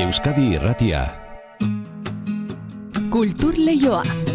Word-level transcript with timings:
Euskadi 0.00 0.54
Irratia. 0.56 1.04
Kultur 3.12 3.52
Leioa. 3.58 4.29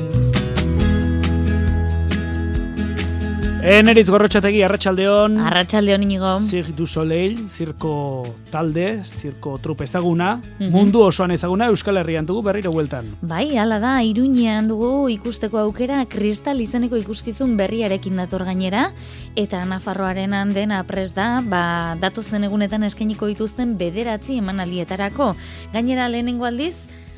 Eneritz 3.65 4.11
gorrotxategi, 4.13 4.59
arratsaldeon. 4.61 5.39
Arratxaldeon 5.41 6.03
inigo. 6.05 6.35
Zir 6.37 6.67
du 6.77 6.85
Soleil, 6.85 7.47
zirko 7.49 8.21
talde, 8.51 8.99
zirko 9.03 9.55
trupe 9.57 9.85
ezaguna, 9.85 10.39
Mhm. 10.59 10.69
mundu 10.69 11.01
osoan 11.01 11.31
ezaguna 11.31 11.65
Euskal 11.67 11.97
Herrian 11.97 12.27
dugu 12.27 12.43
berriro 12.43 12.71
bueltan. 12.71 13.05
Bai, 13.23 13.57
hala 13.57 13.79
da, 13.79 14.03
iruñean 14.03 14.67
dugu 14.67 15.09
ikusteko 15.09 15.57
aukera 15.57 16.05
kristal 16.05 16.61
izeneko 16.61 16.95
ikuskizun 16.95 17.57
berriarekin 17.57 18.15
dator 18.17 18.45
gainera, 18.45 18.91
eta 19.35 19.65
Nafarroaren 19.65 20.53
dena 20.53 20.83
pres 20.83 21.15
da, 21.15 21.41
ba, 21.41 21.97
datozen 21.99 22.43
egunetan 22.43 22.83
eskainiko 22.83 23.25
dituzten 23.25 23.77
bederatzi 23.79 24.37
emanaldietarako. 24.37 25.35
Gainera 25.73 26.07
lehenengo 26.07 26.45
aldiz, 26.45 26.75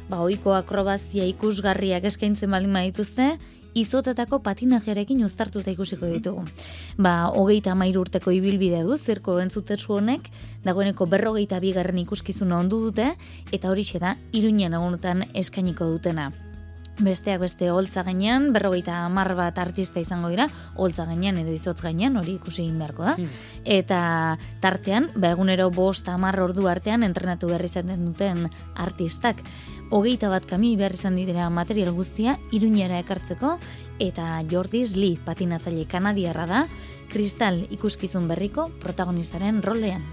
ba, 0.10 0.22
oiko 0.22 0.54
akrobazia 0.54 1.26
ikusgarriak 1.26 2.06
eskaintzen 2.06 2.50
baldin 2.50 2.72
badituzte, 2.72 3.38
izotetako 3.78 4.40
patinajearekin 4.46 5.24
uztartuta 5.26 5.72
ikusiko 5.74 6.10
ditugu. 6.10 6.46
Ba, 6.98 7.30
hogeita 7.30 7.74
amairu 7.76 8.06
urteko 8.08 8.34
ibilbide 8.34 8.82
du, 8.88 8.98
zirko 8.98 9.38
entzutetsu 9.44 10.00
honek, 10.00 10.32
dagoeneko 10.66 11.08
berrogeita 11.10 11.62
bigarren 11.64 12.02
ikuskizuna 12.06 12.60
ondu 12.64 12.82
dute, 12.90 13.14
eta 13.52 13.72
horixe 13.72 14.02
da, 14.04 14.18
iruñan 14.34 14.78
egunetan 14.78 15.28
eskainiko 15.34 15.90
dutena. 15.94 16.32
Besteak 16.98 17.44
beste 17.44 17.68
holtza 17.70 18.02
gainean, 18.02 18.48
berrogeita 18.56 19.04
hamar 19.06 19.36
bat 19.38 19.60
artista 19.62 20.02
izango 20.02 20.32
dira, 20.34 20.48
holtza 20.82 21.06
gainean 21.06 21.38
edo 21.38 21.54
izotz 21.54 21.78
gainean, 21.84 22.18
hori 22.18 22.40
ikusi 22.40 22.64
egin 22.64 22.80
beharko 22.82 23.06
da. 23.06 23.14
Hmm. 23.20 23.36
Eta 23.78 24.00
tartean, 24.64 25.12
ba 25.14 25.36
egunero 25.36 25.70
bost 25.70 26.10
hamar 26.10 26.40
ordu 26.42 26.66
artean 26.72 27.06
entrenatu 27.06 27.52
berri 27.54 27.70
izaten 27.70 28.02
duten 28.10 28.48
artistak. 28.74 29.46
Hogeita 29.90 30.28
bat 30.28 30.44
kami 30.44 30.74
behar 30.76 30.92
izan 30.98 31.16
dira 31.16 31.46
material 31.48 31.94
guztia, 31.96 32.34
iruñera 32.52 32.98
ekartzeko, 33.00 33.54
eta 34.04 34.42
Jordis 34.52 34.98
Lee 35.00 35.16
patinatzaile 35.24 35.86
kanadiarra 35.88 36.48
da, 36.50 36.64
kristal 37.08 37.62
ikuskizun 37.72 38.28
berriko 38.28 38.68
protagonistaren 38.84 39.64
rolean. 39.64 40.04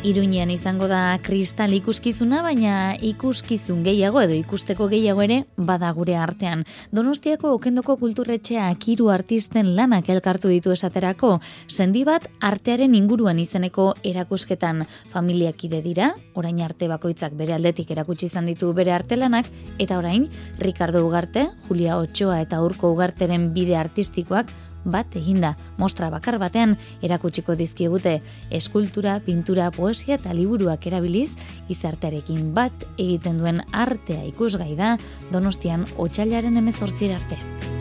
Iruñean 0.00 0.48
izango 0.48 0.86
da 0.88 1.18
kristal 1.20 1.74
ikuskizuna, 1.76 2.38
baina 2.40 2.94
ikuskizun 3.04 3.82
gehiago 3.84 4.22
edo 4.22 4.32
ikusteko 4.32 4.86
gehiago 4.88 5.20
ere 5.20 5.36
bada 5.58 5.90
gure 5.92 6.14
artean. 6.16 6.62
Donostiako 6.88 7.50
okendoko 7.58 7.98
kulturretxea 8.00 8.70
akiru 8.72 9.10
artisten 9.12 9.74
lanak 9.76 10.08
elkartu 10.08 10.48
ditu 10.48 10.72
esaterako, 10.72 11.34
sendi 11.68 12.06
bat 12.08 12.30
artearen 12.40 12.96
inguruan 12.96 13.42
izeneko 13.44 13.90
erakusketan 14.00 14.86
familiakide 15.12 15.82
dira, 15.84 16.14
orain 16.32 16.64
arte 16.64 16.88
bakoitzak 16.88 17.36
bere 17.36 17.58
aldetik 17.58 17.92
erakutsi 17.92 18.30
izan 18.32 18.48
ditu 18.48 18.72
bere 18.72 18.96
artelanak, 18.96 19.52
eta 19.78 20.00
orain 20.00 20.30
Ricardo 20.64 21.04
Ugarte, 21.04 21.44
Julia 21.68 22.00
Otxoa 22.00 22.40
eta 22.40 22.64
Urko 22.64 22.94
Ugarteren 22.96 23.50
bide 23.52 23.76
artistikoak 23.76 24.48
bat 24.84 25.16
eginda, 25.16 25.54
mostra 25.78 26.10
bakar 26.10 26.38
batean 26.38 26.76
erakutsiko 27.02 27.56
dizkigute 27.58 28.18
eskultura, 28.50 29.18
pintura, 29.24 29.70
poesia 29.70 30.16
eta 30.20 30.34
liburuak 30.36 30.86
erabiliz, 30.86 31.30
izartearekin 31.68 32.54
bat 32.54 32.86
egiten 32.96 33.38
duen 33.42 33.62
artea 33.72 34.24
ikusgai 34.28 34.74
da, 34.76 34.96
donostian 35.32 35.86
otxailaren 35.98 36.56
emezortzir 36.60 37.14
arte. 37.16 37.79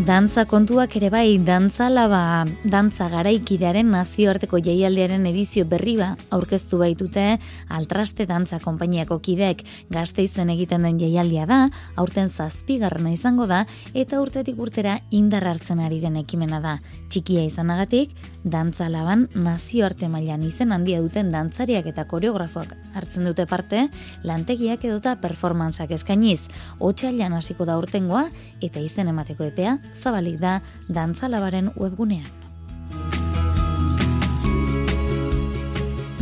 Dantza 0.00 0.46
kontuak 0.48 0.94
ere 0.96 1.10
bai, 1.12 1.36
dantza 1.44 1.90
laba, 1.92 2.46
dantza 2.64 3.10
garaikidearen 3.12 3.90
nazioarteko 3.92 4.56
jaialdiaren 4.64 5.26
edizio 5.28 5.66
berri 5.68 5.98
ba 5.98 6.14
aurkeztu 6.32 6.78
baitute 6.80 7.36
Altraste 7.68 8.24
Dantza 8.24 8.56
konpainiako 8.58 9.18
kideek 9.20 9.60
gazteizen 9.92 10.48
egiten 10.54 10.88
den 10.88 10.96
jaialdia 10.98 11.44
da, 11.46 11.58
aurten 12.00 12.32
zazpigarrena 12.32 13.12
izango 13.12 13.46
da, 13.46 13.66
eta 13.92 14.22
urtetik 14.24 14.58
urtera 14.58 14.96
indar 15.10 15.44
hartzen 15.50 15.84
ari 15.84 16.00
den 16.00 16.16
ekimena 16.16 16.62
da. 16.64 16.78
Txikia 17.12 17.44
izanagatik, 17.44 18.16
dantza 18.44 18.88
laban 18.88 19.28
nazioarte 19.34 20.08
mailan 20.08 20.42
izen 20.48 20.72
handia 20.72 21.02
duten 21.04 21.28
dantzariak 21.30 21.86
eta 21.92 22.06
koreografoak 22.08 22.74
hartzen 22.96 23.28
dute 23.28 23.44
parte, 23.46 23.84
lantegiak 24.24 24.88
edota 24.88 25.18
performantzak 25.20 25.92
eskainiz. 26.00 26.40
Otsailan 26.80 27.36
hasiko 27.36 27.68
da 27.68 27.76
urtengoa, 27.76 28.24
eta 28.62 28.80
izen 28.80 29.08
emateko 29.12 29.44
epea 29.44 29.78
zabalik 29.94 30.38
da 30.40 30.60
dantzalabaren 30.88 31.72
webgunean. 31.76 32.42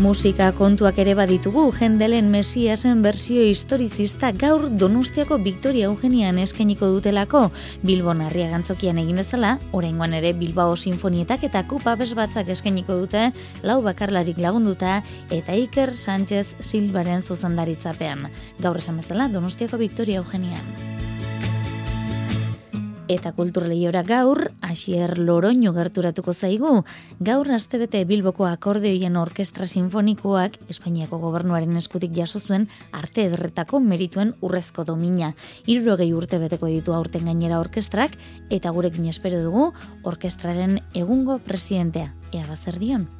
Musika 0.00 0.46
kontuak 0.56 0.96
ere 1.02 1.12
baditugu, 1.12 1.66
jendelen 1.76 2.30
Mesiasen 2.32 3.02
bersio 3.04 3.42
historizista 3.44 4.30
gaur 4.32 4.62
Donostiako 4.80 5.36
Victoria 5.44 5.90
Eugenian 5.90 6.38
eskainiko 6.40 6.88
dutelako, 6.94 7.42
Bilbon 7.84 8.22
Arriagantzokian 8.24 8.96
egin 9.02 9.20
bezala, 9.20 9.58
oraingoan 9.76 10.16
ere 10.16 10.32
Bilbao 10.32 10.72
Sinfonietak 10.72 11.44
eta 11.50 11.66
Kupa 11.68 11.98
Besbatzak 12.00 12.48
eskainiko 12.56 12.96
dute, 13.02 13.26
lau 13.60 13.82
bakarlarik 13.84 14.40
lagunduta 14.40 15.02
eta 15.28 15.52
Iker 15.66 15.92
Sánchez 15.92 16.46
Silbaren 16.64 17.20
zuzendaritzapean. 17.20 18.30
Gaur 18.64 18.80
esan 18.80 19.04
bezala 19.04 19.28
Donostiako 19.28 19.84
Victoria 19.84 20.24
Eugenian. 20.24 21.09
Eta 23.10 23.32
kulturleiora 23.34 24.04
gaur, 24.06 24.52
Asier 24.62 25.16
Loroño 25.18 25.72
gerturatuko 25.74 26.30
zaigu. 26.30 26.84
Gaur 27.18 27.50
astebete 27.50 28.04
Bilboko 28.06 28.46
akordeoien 28.46 29.18
orkestra 29.18 29.66
sinfonikoak 29.66 30.60
Espainiako 30.70 31.18
gobernuaren 31.18 31.74
eskutik 31.80 32.14
jaso 32.14 32.38
zuen 32.38 32.68
arte 32.94 33.26
ederretako 33.26 33.82
merituen 33.82 34.36
urrezko 34.46 34.86
domina. 34.86 35.34
Hirurogei 35.66 36.12
urte 36.14 36.38
beteko 36.38 36.70
ditu 36.70 36.94
aurten 36.94 37.26
gainera 37.26 37.58
orkestrak 37.58 38.14
eta 38.48 38.70
gurekin 38.70 39.10
espero 39.10 39.42
dugu 39.42 39.72
orkestraren 40.06 40.78
egungo 40.94 41.40
presidentea. 41.42 42.14
Ea 42.30 42.46
bazer 42.46 42.78
dion? 42.78 43.10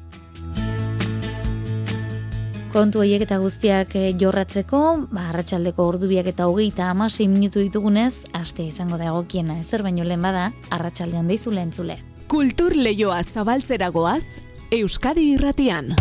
Kontu 2.71 3.01
horiek 3.03 3.25
eta 3.25 3.35
guztiak 3.43 3.97
eh, 3.99 4.13
jorratzeko, 4.15 4.79
ba, 5.11 5.25
arratsaldeko 5.33 5.89
ordubiak 5.91 6.29
eta 6.31 6.45
hogeita 6.47 6.85
amasei 6.87 7.27
minutu 7.27 7.59
ditugunez, 7.59 8.13
aste 8.31 8.63
izango 8.63 8.95
da 8.95 9.09
egokiena 9.09 9.57
ezer 9.59 9.83
baino 9.83 10.07
lehen 10.07 10.23
bada, 10.23 10.45
arratsaldean 10.71 11.27
deizu 11.27 11.51
entzule. 11.51 11.99
Kultur 12.31 12.77
Leioa 12.77 13.23
zabaltzera 13.23 13.91
goaz, 13.91 14.39
Euskadi 14.71 15.33
Irratian. 15.33 15.91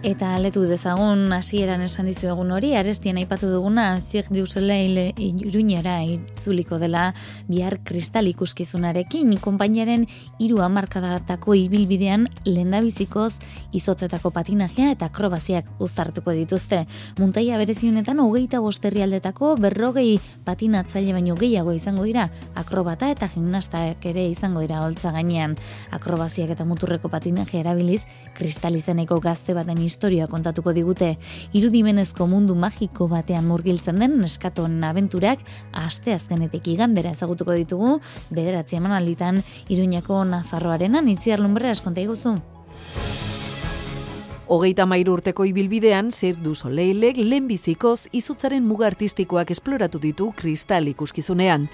Eta 0.00 0.30
aletu 0.32 0.62
dezagun 0.64 1.26
hasieran 1.36 1.82
esan 1.84 2.06
dizu 2.08 2.30
egun 2.32 2.54
hori, 2.56 2.70
arestien 2.72 3.18
aipatu 3.20 3.50
duguna, 3.52 3.98
Zirk 4.00 4.30
du 4.32 4.46
Soleil 4.48 4.96
iruñera 5.20 5.98
itzuliko 6.08 6.78
dela 6.80 7.10
bihar 7.50 7.76
kristal 7.84 8.30
ikuskizunarekin, 8.30 9.34
konpainiaren 9.44 10.06
hiru 10.40 10.62
hamarkadatako 10.64 11.52
ibilbidean 11.66 12.24
lendabizikoz 12.46 13.34
izotzetako 13.76 14.32
patinajea 14.38 14.94
eta 14.94 15.10
akrobaziak 15.10 15.68
uztartuko 15.84 16.32
dituzte. 16.32 16.86
Muntaia 17.20 17.60
bereziunetan 17.60 18.24
hogeita 18.24 18.62
bosterri 18.64 19.04
aldetako 19.04 19.52
berrogei 19.60 20.16
patinatzaile 20.48 21.12
baino 21.18 21.36
gehiago 21.36 21.76
izango 21.76 22.08
dira, 22.08 22.30
akrobata 22.54 23.12
eta 23.12 23.28
gimnastak 23.28 24.08
ere 24.14 24.24
izango 24.32 24.64
dira 24.64 24.80
holtza 24.80 25.12
gainean. 25.12 25.58
Akrobaziak 25.92 26.56
eta 26.56 26.64
muturreko 26.64 27.12
patinajea 27.12 27.66
erabiliz, 27.66 28.00
kristal 28.32 28.80
izeneko 28.80 29.20
gazte 29.20 29.52
baten 29.52 29.89
historia 29.90 30.28
kontatuko 30.30 30.74
digute. 30.76 31.16
Irudimenezko 31.58 32.28
mundu 32.30 32.54
magiko 32.54 33.08
batean 33.10 33.48
murgiltzen 33.50 33.98
den 34.02 34.18
neskatonen 34.22 34.86
abenturak 34.86 35.42
aste 35.84 36.14
azkenetik 36.14 36.70
igandera 36.76 37.14
ezagutuko 37.16 37.58
ditugu, 37.58 37.98
bederatzi 38.30 38.78
eman 38.78 38.96
alditan 39.00 39.42
Iruñako 39.68 40.22
Nafarroarenan 40.30 41.10
itziar 41.16 41.42
lumberra 41.42 41.74
eskonta 41.76 42.06
iguzu. 42.06 42.38
Hogeita 44.50 44.82
mairu 44.82 45.12
urteko 45.14 45.44
ibilbidean, 45.46 46.08
Cirque 46.10 46.42
du 46.42 46.56
Soleilek 46.58 47.20
lehenbizikoz 47.22 48.08
izutzaren 48.18 48.64
muga 48.66 48.88
artistikoak 48.88 49.52
esploratu 49.54 50.00
ditu 50.02 50.32
kristal 50.34 50.88
ikuskizunean. 50.90 51.68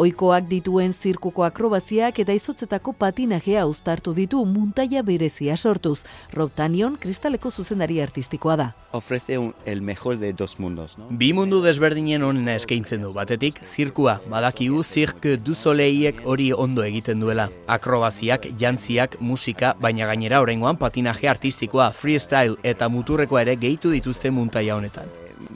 Oikoak 0.00 0.46
dituen 0.48 0.94
zirkuko 0.96 1.44
akrobaziak 1.44 2.22
eta 2.24 2.32
izotzetako 2.32 2.94
patinajea 2.96 3.66
uztartu 3.68 4.14
ditu 4.16 4.46
muntaia 4.48 5.02
berezia 5.04 5.58
sortuz. 5.58 5.98
Rob 6.32 6.54
Tanion 6.56 6.96
kristaleko 6.96 7.50
zuzendari 7.50 8.00
artistikoa 8.00 8.56
da. 8.56 8.70
Ofrece 8.92 9.36
un, 9.36 9.52
el 9.66 9.82
mejor 9.82 10.16
de 10.16 10.32
dos 10.32 10.58
mundos, 10.58 10.96
no? 10.96 11.10
Bi 11.10 11.34
mundu 11.36 11.60
desberdinen 11.60 12.24
onena 12.24 12.56
eskaintzen 12.56 13.04
du 13.04 13.12
batetik, 13.12 13.60
zirkua, 13.64 14.22
badakigu 14.32 14.82
Cirque 14.84 15.36
du 15.36 15.54
Soleilek 15.54 16.24
hori 16.24 16.48
ondo 16.52 16.84
egiten 16.84 17.20
duela. 17.20 17.50
Akrobaziak, 17.68 18.48
jantziak, 18.56 19.20
musika, 19.20 19.76
baina 19.80 20.08
gainera 20.08 20.40
oraingoan 20.40 20.80
patinaje 20.80 21.28
artistikoa, 21.28 21.92
freestyle 22.22 22.56
eta 22.62 22.88
muturrekoa 22.88 23.42
ere 23.42 23.56
gehitu 23.56 23.90
dituzte 23.90 24.30
muntaia 24.30 24.76
honetan. 24.76 25.08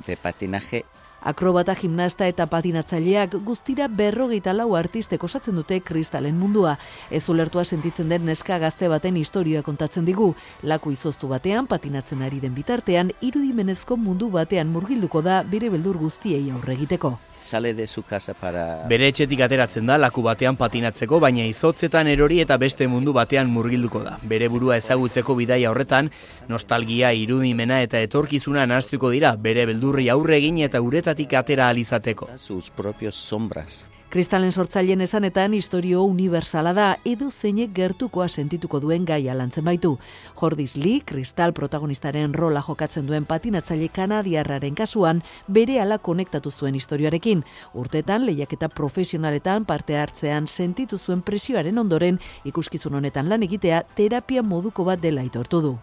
De 0.06 0.16
patinaje 0.16 0.84
Akrobata, 1.26 1.74
gimnasta 1.74 2.26
eta 2.28 2.46
patinatzaileak 2.46 3.32
guztira 3.42 3.88
berrogeita 3.88 4.52
lau 4.52 4.76
artistek 4.76 5.24
osatzen 5.24 5.56
dute 5.56 5.80
kristalen 5.80 6.36
mundua. 6.38 6.76
Ez 7.10 7.28
ulertua 7.28 7.64
sentitzen 7.64 8.08
den 8.08 8.26
neska 8.26 8.58
gazte 8.58 8.88
baten 8.88 9.16
historioa 9.16 9.62
kontatzen 9.62 10.04
digu. 10.06 10.34
Laku 10.62 10.92
izoztu 10.92 11.26
batean, 11.26 11.66
patinatzen 11.66 12.22
ari 12.22 12.38
den 12.38 12.54
bitartean, 12.54 13.10
irudimenezko 13.20 13.96
mundu 13.96 14.30
batean 14.30 14.70
murgilduko 14.70 15.22
da 15.22 15.42
bere 15.42 15.70
beldur 15.70 15.98
guztiei 15.98 16.44
aurre 16.50 16.74
egiteko. 16.78 17.16
Sale 17.40 17.74
de 17.74 17.86
su 17.86 18.02
casa 18.02 18.34
para... 18.34 18.86
Bere 18.88 19.08
etxetik 19.08 19.40
ateratzen 19.46 19.86
da 19.86 19.98
laku 19.98 20.22
batean 20.22 20.56
patinatzeko, 20.56 21.20
baina 21.20 21.46
izotzetan 21.46 22.08
erori 22.12 22.40
eta 22.44 22.56
beste 22.56 22.88
mundu 22.88 23.12
batean 23.16 23.50
murgilduko 23.50 24.02
da. 24.04 24.18
Bere 24.22 24.48
burua 24.52 24.76
ezagutzeko 24.76 25.36
bidaia 25.38 25.70
horretan, 25.70 26.10
nostalgia, 26.48 27.12
irudimena 27.12 27.82
eta 27.82 28.00
etorkizuna 28.00 28.66
naztuko 28.66 29.10
dira, 29.14 29.36
bere 29.36 29.66
beldurri 29.66 30.08
aurre 30.10 30.38
egin 30.38 30.62
eta 30.66 30.80
uretatik 30.82 31.34
atera 31.34 31.68
alizateko. 31.68 32.30
sus 32.36 32.70
propios 32.70 33.14
sombras. 33.14 33.86
Kristalen 34.10 34.52
sortzaileen 34.52 35.00
esanetan 35.00 35.54
historio 35.54 36.04
universala 36.06 36.70
da 36.72 36.84
edo 37.04 37.26
zeinek 37.30 37.72
gertukoa 37.74 38.28
sentituko 38.28 38.78
duen 38.80 39.04
gaia 39.04 39.34
lantzen 39.34 39.64
baitu. 39.66 39.96
Jordis 40.40 40.76
Lee, 40.76 41.00
kristal 41.04 41.52
protagonistaren 41.52 42.34
rola 42.34 42.62
jokatzen 42.68 43.08
duen 43.08 43.26
patinatzaile 43.26 43.88
kanadiarraren 43.88 44.78
kasuan, 44.78 45.24
bere 45.48 45.80
ala 45.82 45.98
konektatu 45.98 46.52
zuen 46.54 46.78
historioarekin. 46.78 47.42
Urtetan, 47.74 48.26
lehiaketa 48.26 48.68
profesionaletan 48.68 49.66
parte 49.66 49.98
hartzean 49.98 50.46
sentitu 50.46 50.98
zuen 50.98 51.22
presioaren 51.22 51.78
ondoren, 51.78 52.22
ikuskizun 52.44 52.94
honetan 52.94 53.28
lan 53.28 53.42
egitea 53.42 53.82
terapia 53.96 54.42
moduko 54.42 54.84
bat 54.84 55.02
dela 55.02 55.26
aitortu 55.26 55.62
du. 55.66 55.76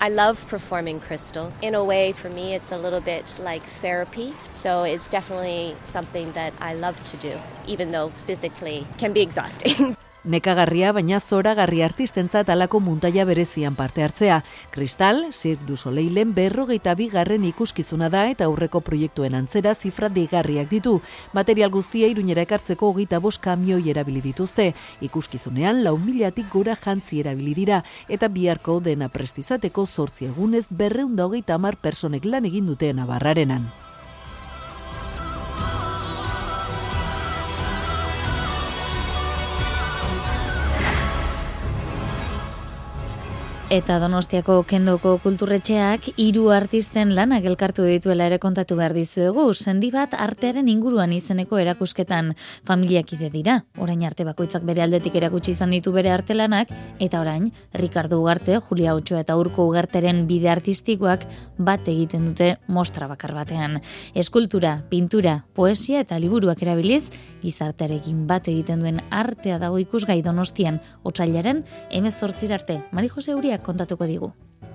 I 0.00 0.08
love 0.08 0.46
performing 0.48 1.00
crystal. 1.00 1.52
In 1.62 1.74
a 1.74 1.82
way, 1.82 2.12
for 2.12 2.28
me, 2.28 2.54
it's 2.54 2.72
a 2.72 2.78
little 2.78 3.00
bit 3.00 3.38
like 3.40 3.62
therapy. 3.62 4.34
So 4.48 4.82
it's 4.82 5.08
definitely 5.08 5.76
something 5.82 6.32
that 6.32 6.52
I 6.60 6.74
love 6.74 7.02
to 7.04 7.16
do, 7.16 7.38
even 7.66 7.92
though 7.92 8.10
physically 8.10 8.86
can 8.98 9.12
be 9.12 9.22
exhausting. 9.28 9.96
Nekagarria, 10.24 10.94
baina 10.96 11.18
zoragarri 11.20 11.82
artistentzat 11.84 12.48
alako 12.48 12.78
muntaia 12.80 13.26
berezian 13.28 13.74
parte 13.76 14.02
hartzea. 14.02 14.38
Kristal, 14.72 15.26
Cirque 15.32 15.66
du 15.68 15.76
Soleilen 15.76 16.32
berrogeita 16.32 16.94
bigarren 16.96 17.44
ikuskizuna 17.44 18.08
da 18.08 18.22
eta 18.32 18.48
aurreko 18.48 18.80
proiektuen 18.80 19.36
antzera 19.36 19.74
zifra 19.74 20.08
degarriak 20.08 20.70
ditu. 20.70 20.96
Material 21.36 21.68
guztia 21.70 22.08
irunera 22.08 22.46
ekartzeko 22.48 22.88
hogeita 22.88 23.20
bost 23.20 23.42
kamioi 23.44 23.90
erabili 23.92 24.24
dituzte. 24.24 24.72
Ikuskizunean 25.04 25.84
lau 25.84 25.98
milatik 25.98 26.48
gora 26.48 26.72
jantzi 26.74 27.20
erabili 27.20 27.52
dira 27.60 27.84
eta 28.08 28.32
biharko 28.32 28.80
dena 28.80 29.12
prestizateko 29.12 29.84
zortzi 29.84 30.32
egunez 30.32 30.64
berreunda 30.70 31.28
hogeita 31.28 31.60
hamar 31.60 31.76
personek 31.76 32.24
lan 32.24 32.48
egin 32.48 32.72
dute 32.72 32.94
nabarrarenan. 32.96 33.68
Eta 43.74 43.96
Donostiako 43.98 44.60
kendoko 44.70 45.16
kulturretxeak 45.18 46.04
hiru 46.22 46.44
artisten 46.54 47.10
lanak 47.16 47.42
elkartu 47.50 47.82
dituela 47.82 48.28
ere 48.30 48.36
kontatu 48.38 48.76
behar 48.78 48.92
dizuegu. 48.94 49.48
Sendi 49.50 49.88
bat 49.90 50.12
artearen 50.14 50.68
inguruan 50.70 51.10
izeneko 51.16 51.58
erakusketan 51.58 52.28
familiakide 52.68 53.32
dira. 53.32 53.56
Orain 53.82 54.04
arte 54.06 54.22
bakoitzak 54.28 54.62
bere 54.68 54.84
aldetik 54.84 55.16
erakutsi 55.18 55.56
izan 55.56 55.74
ditu 55.74 55.90
bere 55.96 56.12
arte 56.14 56.36
lanak, 56.38 56.70
eta 57.02 57.18
orain, 57.18 57.48
Ricardo 57.74 58.20
Ugarte, 58.22 58.60
Julia 58.68 58.94
Otxoa 58.94 59.24
eta 59.24 59.34
Urko 59.40 59.66
Ugarteren 59.66 60.22
bide 60.28 60.52
artistikoak 60.54 61.26
bat 61.58 61.90
egiten 61.90 62.30
dute 62.30 62.52
mostra 62.68 63.10
bakar 63.10 63.34
batean. 63.34 63.80
Eskultura, 64.14 64.76
pintura, 64.88 65.40
poesia 65.52 66.04
eta 66.06 66.20
liburuak 66.22 66.62
erabiliz, 66.62 67.08
gizartearekin 67.42 68.22
bat 68.30 68.46
egiten 68.54 68.86
duen 68.86 69.02
artea 69.10 69.58
dago 69.58 69.82
ikusgai 69.82 70.20
Donostian, 70.22 70.78
otsailaren 71.02 71.66
emezortzir 71.90 72.54
arte. 72.54 72.78
Mari 72.94 73.10
Jose 73.10 73.34
Uriak 73.34 73.63
kontatuko 73.64 74.06
digu. 74.06 74.30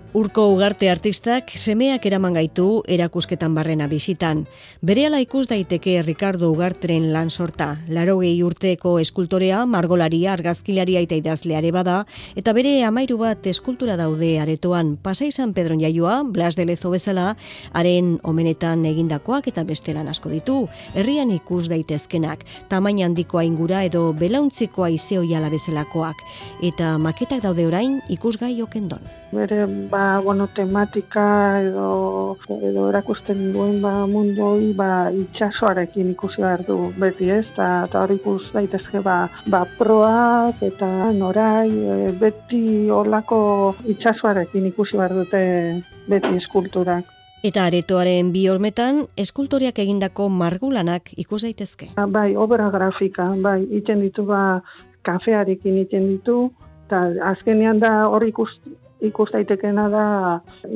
Urko 0.09 0.47
ugarte 0.49 0.87
artistak 0.89 1.51
semeak 1.53 2.07
eraman 2.09 2.33
gaitu 2.33 2.63
erakusketan 2.89 3.53
barrena 3.53 3.85
bizitan. 3.85 4.39
Berehala 4.81 5.19
ikus 5.21 5.43
daiteke 5.51 5.99
Ricardo 6.01 6.47
Ugarteren 6.49 7.11
lan 7.13 7.29
sorta. 7.29 7.75
Larogei 7.85 8.41
urteko 8.41 8.95
eskultorea, 8.97 9.59
margolaria, 9.69 10.31
argazkilaria 10.33 11.03
eta 11.05 11.19
idazleare 11.19 11.69
bada, 11.69 11.99
eta 12.33 12.55
bere 12.57 12.71
amairu 12.87 13.19
bat 13.21 13.45
eskultura 13.51 13.99
daude 14.01 14.31
aretoan. 14.41 14.95
Pasai 14.97 15.29
San 15.31 15.53
Pedron 15.53 15.77
jaioa, 15.77 16.23
Blas 16.25 16.57
de 16.57 16.65
Lezo 16.65 16.89
bezala, 16.89 17.35
haren 17.71 18.17
omenetan 18.23 18.87
egindakoak 18.89 19.51
eta 19.53 19.61
beste 19.63 19.93
lan 19.93 20.09
asko 20.09 20.33
ditu. 20.33 20.57
Herrian 20.95 21.29
ikus 21.37 21.67
daitezkenak, 21.69 22.47
tamaina 22.67 23.05
handikoa 23.05 23.45
ingura 23.45 23.83
edo 23.85 24.07
belauntzikoa 24.17 24.89
izeoiala 24.97 25.53
bezalakoak. 25.53 26.25
Eta 26.65 26.97
maketak 26.97 27.45
daude 27.45 27.69
orain 27.69 28.01
ikusgai 28.09 28.55
okendon. 28.65 29.05
bere 29.29 29.67
ba, 29.91 29.98
bueno, 30.23 30.47
tematika 30.55 31.25
edo, 31.61 32.37
edo 32.61 32.87
erakusten 32.89 33.51
duen 33.53 33.79
ba, 33.83 34.05
mundu 34.07 34.45
hori 34.45 34.71
ba, 34.77 35.09
itxasoarekin 35.15 36.11
ikusi 36.13 36.43
behar 36.43 36.65
du 36.67 36.77
beti 36.99 37.29
ez, 37.33 37.45
eta 37.53 38.01
hori 38.01 38.19
ikus 38.19 38.49
daitezke 38.53 39.03
ba, 39.05 39.17
ba 39.47 39.63
proak 39.77 40.63
eta 40.65 40.89
norai 41.15 41.69
e, 41.69 42.11
beti 42.19 42.63
olako 42.91 43.39
itxasoarekin 43.95 44.67
ikusi 44.71 44.99
behar 44.99 45.15
dute 45.21 45.43
beti 46.09 46.35
eskulturak. 46.41 47.15
Eta 47.39 47.69
aretoaren 47.69 48.33
bi 48.33 48.47
hormetan, 48.51 49.05
eskultoriak 49.15 49.77
egindako 49.79 50.27
margulanak 50.27 51.13
ikus 51.23 51.45
daitezke. 51.45 51.93
Ba, 51.95 52.05
Bai, 52.19 52.33
obra 52.35 52.67
grafika, 52.73 53.29
bai, 53.39 53.61
iten 53.79 54.03
ditu 54.03 54.25
ba, 54.27 54.59
kafearekin 55.07 55.79
iten 55.85 56.09
ditu, 56.09 56.49
eta 56.87 57.05
azkenean 57.31 57.79
da 57.79 57.93
hor 58.11 58.25
ikus, 58.27 58.51
ikus 59.01 59.29
daitekena 59.31 59.87
da, 59.89 60.05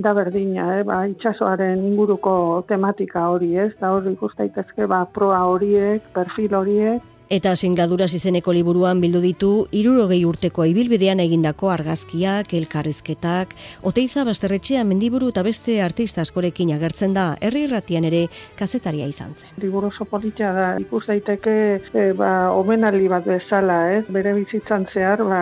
da 0.05 0.13
berdina, 0.15 0.67
eh? 0.79 0.83
ba, 0.87 1.03
itxasoaren 1.11 1.81
inguruko 1.91 2.63
tematika 2.67 3.27
hori, 3.31 3.53
ez? 3.59 3.71
Da 3.81 3.91
hor 3.93 4.07
ikus 4.11 4.33
daitezke 4.37 4.87
ba, 4.87 5.03
proa 5.15 5.43
horiek, 5.51 6.05
perfil 6.15 6.55
horiek, 6.59 7.12
Eta 7.33 7.55
singaduras 7.57 8.11
izeneko 8.13 8.53
liburuan 8.53 8.99
bildu 9.01 9.17
ditu 9.23 9.47
irurogei 9.73 10.19
urteko 10.29 10.67
ibilbidean 10.69 11.17
egindako 11.23 11.71
argazkiak, 11.73 12.51
elkarrizketak, 12.53 13.55
oteiza 13.89 14.21
basterretxea 14.27 14.83
mendiburu 14.85 15.31
eta 15.33 15.41
beste 15.47 15.79
artista 15.81 16.21
askorekin 16.21 16.75
agertzen 16.75 17.15
da, 17.17 17.23
herri 17.41 17.63
irratian 17.65 18.05
ere 18.05 18.27
kazetaria 18.59 19.07
izan 19.09 19.33
zen. 19.33 19.49
liburu 19.63 19.89
oso 19.89 20.05
politia 20.05 20.51
da, 20.53 20.67
ikus 20.83 21.07
daiteke 21.07 21.55
e, 21.79 22.03
ba, 22.19 22.51
omenaldi 22.53 23.09
bat 23.15 23.25
bezala, 23.25 23.79
ez? 23.95 24.05
Bere 24.13 24.35
bizitzan 24.37 24.85
zehar, 24.93 25.25
ba, 25.25 25.41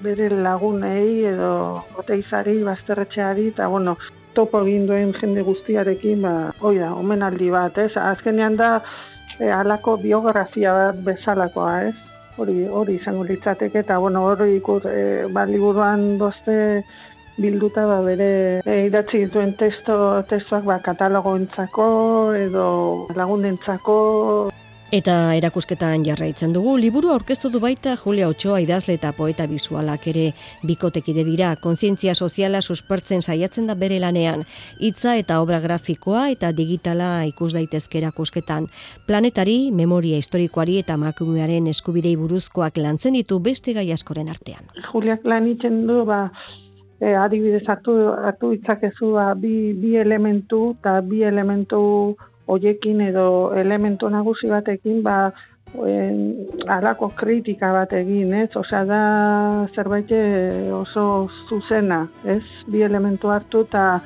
bere 0.00 0.30
lagunei 0.32 1.26
edo 1.34 1.52
oteizari, 2.00 2.56
bazterretxeari, 2.70 3.50
eta 3.52 3.68
bueno, 3.68 3.98
topo 4.32 4.64
egin 4.64 5.12
jende 5.20 5.44
guztiarekin, 5.44 6.24
ba, 6.24 6.34
hoi 6.64 6.78
da, 6.78 6.94
omenaldi 6.96 7.52
bat, 7.52 7.76
ez? 7.84 7.92
Azkenean 8.00 8.56
da, 8.56 8.78
e, 9.40 9.50
alako 9.50 9.96
biografia 10.02 10.74
bat 10.74 11.02
bezalakoa, 11.06 11.74
ez? 11.88 11.94
Hori, 12.38 12.68
hori 12.70 12.94
izango 13.00 13.24
litzateke, 13.26 13.82
eta 13.82 13.98
bueno, 13.98 14.22
hori 14.30 14.58
ikus, 14.60 14.84
e, 14.86 15.26
ba, 15.34 15.44
liburuan 15.48 16.18
doste 16.18 16.84
bilduta 17.38 17.86
ba, 17.86 17.98
bere 18.02 18.30
e, 18.66 18.78
idatzi 18.86 19.24
dituen 19.24 19.54
testo, 19.58 19.96
testoak 20.30 20.66
ba, 20.66 20.78
katalogoentzako 20.84 21.88
edo 22.38 22.68
lagunentzako 23.18 23.98
Eta 24.88 25.34
erakusketan 25.36 26.00
jarraitzen 26.06 26.54
dugu, 26.56 26.78
liburu 26.80 27.10
aurkeztu 27.12 27.50
du 27.52 27.60
baita 27.60 27.92
Julia 28.00 28.24
Otxoa 28.30 28.62
idazle 28.64 28.94
eta 28.96 29.10
poeta 29.12 29.44
bisualak 29.46 30.06
ere 30.08 30.30
bikotekide 30.64 31.26
dira, 31.26 31.50
kontzientzia 31.60 32.14
soziala 32.14 32.62
suspertzen 32.62 33.20
saiatzen 33.20 33.66
da 33.68 33.74
bere 33.76 33.98
lanean, 34.00 34.46
hitza 34.80 35.18
eta 35.20 35.42
obra 35.44 35.58
grafikoa 35.60 36.22
eta 36.32 36.54
digitala 36.56 37.10
ikus 37.28 37.50
daitezke 37.52 38.00
erakusketan. 38.00 38.70
Planetari, 39.06 39.58
memoria 39.82 40.16
historikoari 40.16 40.78
eta 40.80 40.96
makumearen 40.96 41.68
eskubidei 41.68 42.14
buruzkoak 42.16 42.80
lantzen 42.80 43.20
ditu 43.20 43.42
beste 43.44 43.76
gai 43.76 43.90
askoren 43.92 44.32
artean. 44.32 44.72
Juliak 44.88 45.28
lan 45.28 45.50
itzen 45.52 45.82
du, 45.90 45.98
ba, 46.08 46.30
e, 46.96 47.12
adibidez 47.12 47.66
hartu, 47.68 47.98
hartu 48.24 48.54
itzakezu 48.56 49.12
ba, 49.20 49.34
bi, 49.36 49.74
bi 49.76 49.98
elementu 50.00 50.70
eta 50.78 51.02
bi 51.04 51.26
elementu 51.28 51.82
hoiekin 52.48 53.00
edo 53.10 53.52
elementu 53.56 54.08
nagusi 54.08 54.48
batekin 54.50 55.02
ba, 55.02 55.32
en, 55.84 56.20
alako 56.66 57.10
kritika 57.16 57.72
bat 57.72 57.92
egin, 57.92 58.32
ez? 58.34 58.50
Osea, 58.56 58.84
da 58.88 59.00
zerbait 59.74 60.12
oso 60.74 61.28
zuzena, 61.48 62.06
ez? 62.24 62.42
Bi 62.66 62.82
elementu 62.82 63.32
hartu 63.34 63.66
eta 63.68 64.00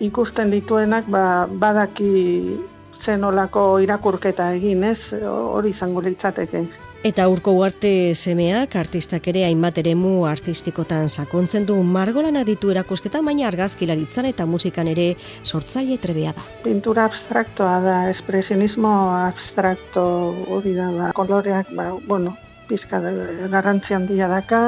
ikusten 0.00 0.50
dituenak 0.54 1.08
ba, 1.10 1.46
badaki 1.50 2.58
zenolako 3.04 3.78
irakurketa 3.82 4.52
egin, 4.58 4.84
ez? 4.84 5.00
Hori 5.24 5.74
izango 5.74 6.04
litzateke. 6.04 6.66
Eta 7.06 7.28
urko 7.30 7.52
uarte 7.54 7.90
semeak 8.18 8.72
artistak 8.74 9.28
ere 9.30 9.44
hainbat 9.46 9.76
eremu 9.78 10.24
artistikotan 10.26 11.06
sakontzen 11.06 11.62
du 11.68 11.76
margolana 11.86 12.42
ditu 12.42 12.72
erakusketa 12.72 13.20
baina 13.22 13.46
argazkilaritzan 13.46 14.26
eta 14.32 14.46
musikan 14.50 14.90
ere 14.90 15.12
sortzaile 15.44 15.94
trebea 16.02 16.32
da. 16.34 16.42
Pintura 16.64 17.06
abstraktoa 17.06 17.78
da, 17.86 17.96
espresionismo 18.10 18.90
abstrakto 19.14 20.04
hori 20.50 20.74
da, 20.74 20.90
da. 20.96 21.12
koloreak, 21.14 21.70
ba, 21.78 21.92
bueno, 22.08 22.34
pizka 22.68 23.00
garrantzi 23.52 23.94
handia 23.96 24.28
daka, 24.30 24.60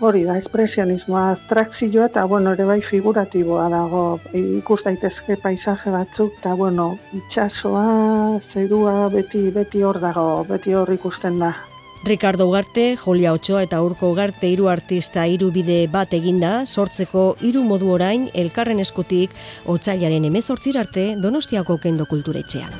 hori 0.00 0.24
da, 0.28 0.36
espresionismoa 0.42 1.24
abstrakzioa 1.34 2.10
eta, 2.12 2.24
bueno, 2.30 2.52
ere 2.56 2.66
bai 2.68 2.80
figuratiboa 2.84 3.68
dago, 3.72 4.04
ikus 4.36 4.82
daitezke 4.84 5.38
paisaje 5.42 5.94
batzuk, 5.94 6.36
eta, 6.40 6.54
bueno, 6.58 6.90
itxasoa, 7.16 7.86
zerua, 8.52 9.08
beti, 9.14 9.48
beti 9.54 9.82
hor 9.82 10.00
dago, 10.04 10.28
beti 10.48 10.76
hor 10.76 10.92
ikusten 10.94 11.40
da. 11.42 11.54
Ricardo 12.04 12.46
Ugarte, 12.46 12.96
Jolia 12.96 13.32
Ochoa 13.32 13.64
eta 13.66 13.80
Urko 13.82 14.12
Ugarte 14.12 14.46
hiru 14.48 14.68
artista 14.70 15.26
hiru 15.26 15.50
bide 15.50 15.80
bat 15.90 16.14
eginda, 16.14 16.62
sortzeko 16.64 17.32
hiru 17.42 17.64
modu 17.66 17.90
orain 17.90 18.28
elkarren 18.34 18.78
eskutik 18.78 19.34
otsailaren 19.66 20.30
18 20.30 20.78
arte 20.78 21.08
Donostiako 21.18 21.78
Kendo 21.82 22.06
Kulturetxean. 22.06 22.70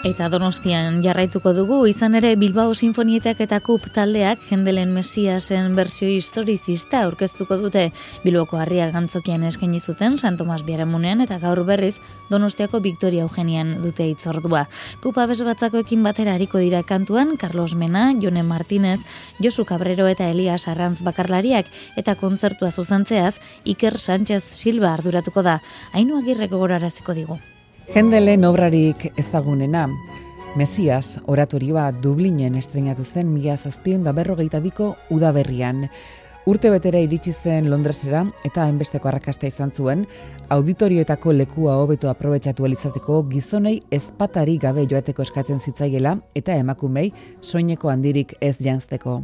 Eta 0.00 0.30
donostian 0.32 1.02
jarraituko 1.04 1.50
dugu, 1.52 1.76
izan 1.84 2.14
ere 2.16 2.30
Bilbao 2.40 2.72
Sinfonietak 2.72 3.42
eta 3.44 3.58
Kup 3.60 3.84
taldeak 3.92 4.40
jendelen 4.48 4.94
mesiasen 4.96 5.74
bersio 5.76 6.08
historizista 6.08 7.02
aurkeztuko 7.04 7.58
dute 7.60 7.82
Bilboko 8.22 8.56
harria 8.56 8.86
gantzokian 8.94 9.44
eskaini 9.44 9.76
zuten 9.76 10.16
San 10.16 10.40
Tomas 10.40 10.64
Biaramunean 10.64 11.20
eta 11.20 11.36
gaur 11.44 11.60
berriz 11.68 11.98
Donostiako 12.30 12.80
Victoria 12.80 13.28
Eugenian 13.28 13.76
dute 13.84 14.08
itzordua. 14.08 14.64
Kup 15.04 15.20
abes 15.20 15.42
batzakoekin 15.44 16.00
batera 16.08 16.32
hariko 16.32 16.64
dira 16.64 16.80
kantuan 16.80 17.36
Carlos 17.36 17.76
Mena, 17.76 18.08
Jone 18.16 18.42
Martinez, 18.42 19.00
Josu 19.36 19.68
Cabrero 19.68 20.08
eta 20.08 20.32
Elias 20.32 20.64
Arranz 20.64 21.04
bakarlariak 21.04 21.68
eta 22.00 22.16
kontzertua 22.16 22.72
zuzantzeaz 22.72 23.34
Iker 23.68 24.00
Sánchez 24.00 24.44
Silva 24.48 24.94
arduratuko 24.94 25.44
da. 25.44 25.60
Hainu 25.92 26.16
agirreko 26.24 26.56
goraraziko 26.56 27.12
digu. 27.12 27.42
Hendelen 27.90 28.44
obrarik 28.46 29.08
ezagunena, 29.18 29.88
Mesias 30.54 31.18
oratorioa 31.26 31.88
Dublinen 31.90 32.54
estrenatu 32.54 33.02
zen 33.02 33.32
mila 33.34 33.56
zazpion 33.56 34.04
da 34.06 34.12
berrogeita 34.14 34.60
biko 34.62 34.92
udaberrian. 35.10 35.88
Urte 36.46 36.70
betera 36.70 37.00
iritsi 37.02 37.34
zen 37.34 37.66
Londresera 37.70 38.22
eta 38.46 38.62
hainbesteko 38.62 39.10
arrakasta 39.10 39.50
izan 39.50 39.74
zuen, 39.74 40.04
auditorioetako 40.54 41.34
lekua 41.34 41.74
hobeto 41.82 42.12
aprobetsatu 42.12 42.68
elizateko 42.70 43.24
gizonei 43.32 43.80
ezpatari 43.90 44.54
gabe 44.62 44.86
joateko 44.86 45.26
eskatzen 45.26 45.58
zitzaiela 45.58 46.14
eta 46.38 46.54
emakumei 46.62 47.08
soineko 47.40 47.90
handirik 47.90 48.36
ez 48.40 48.54
jantzteko. 48.62 49.18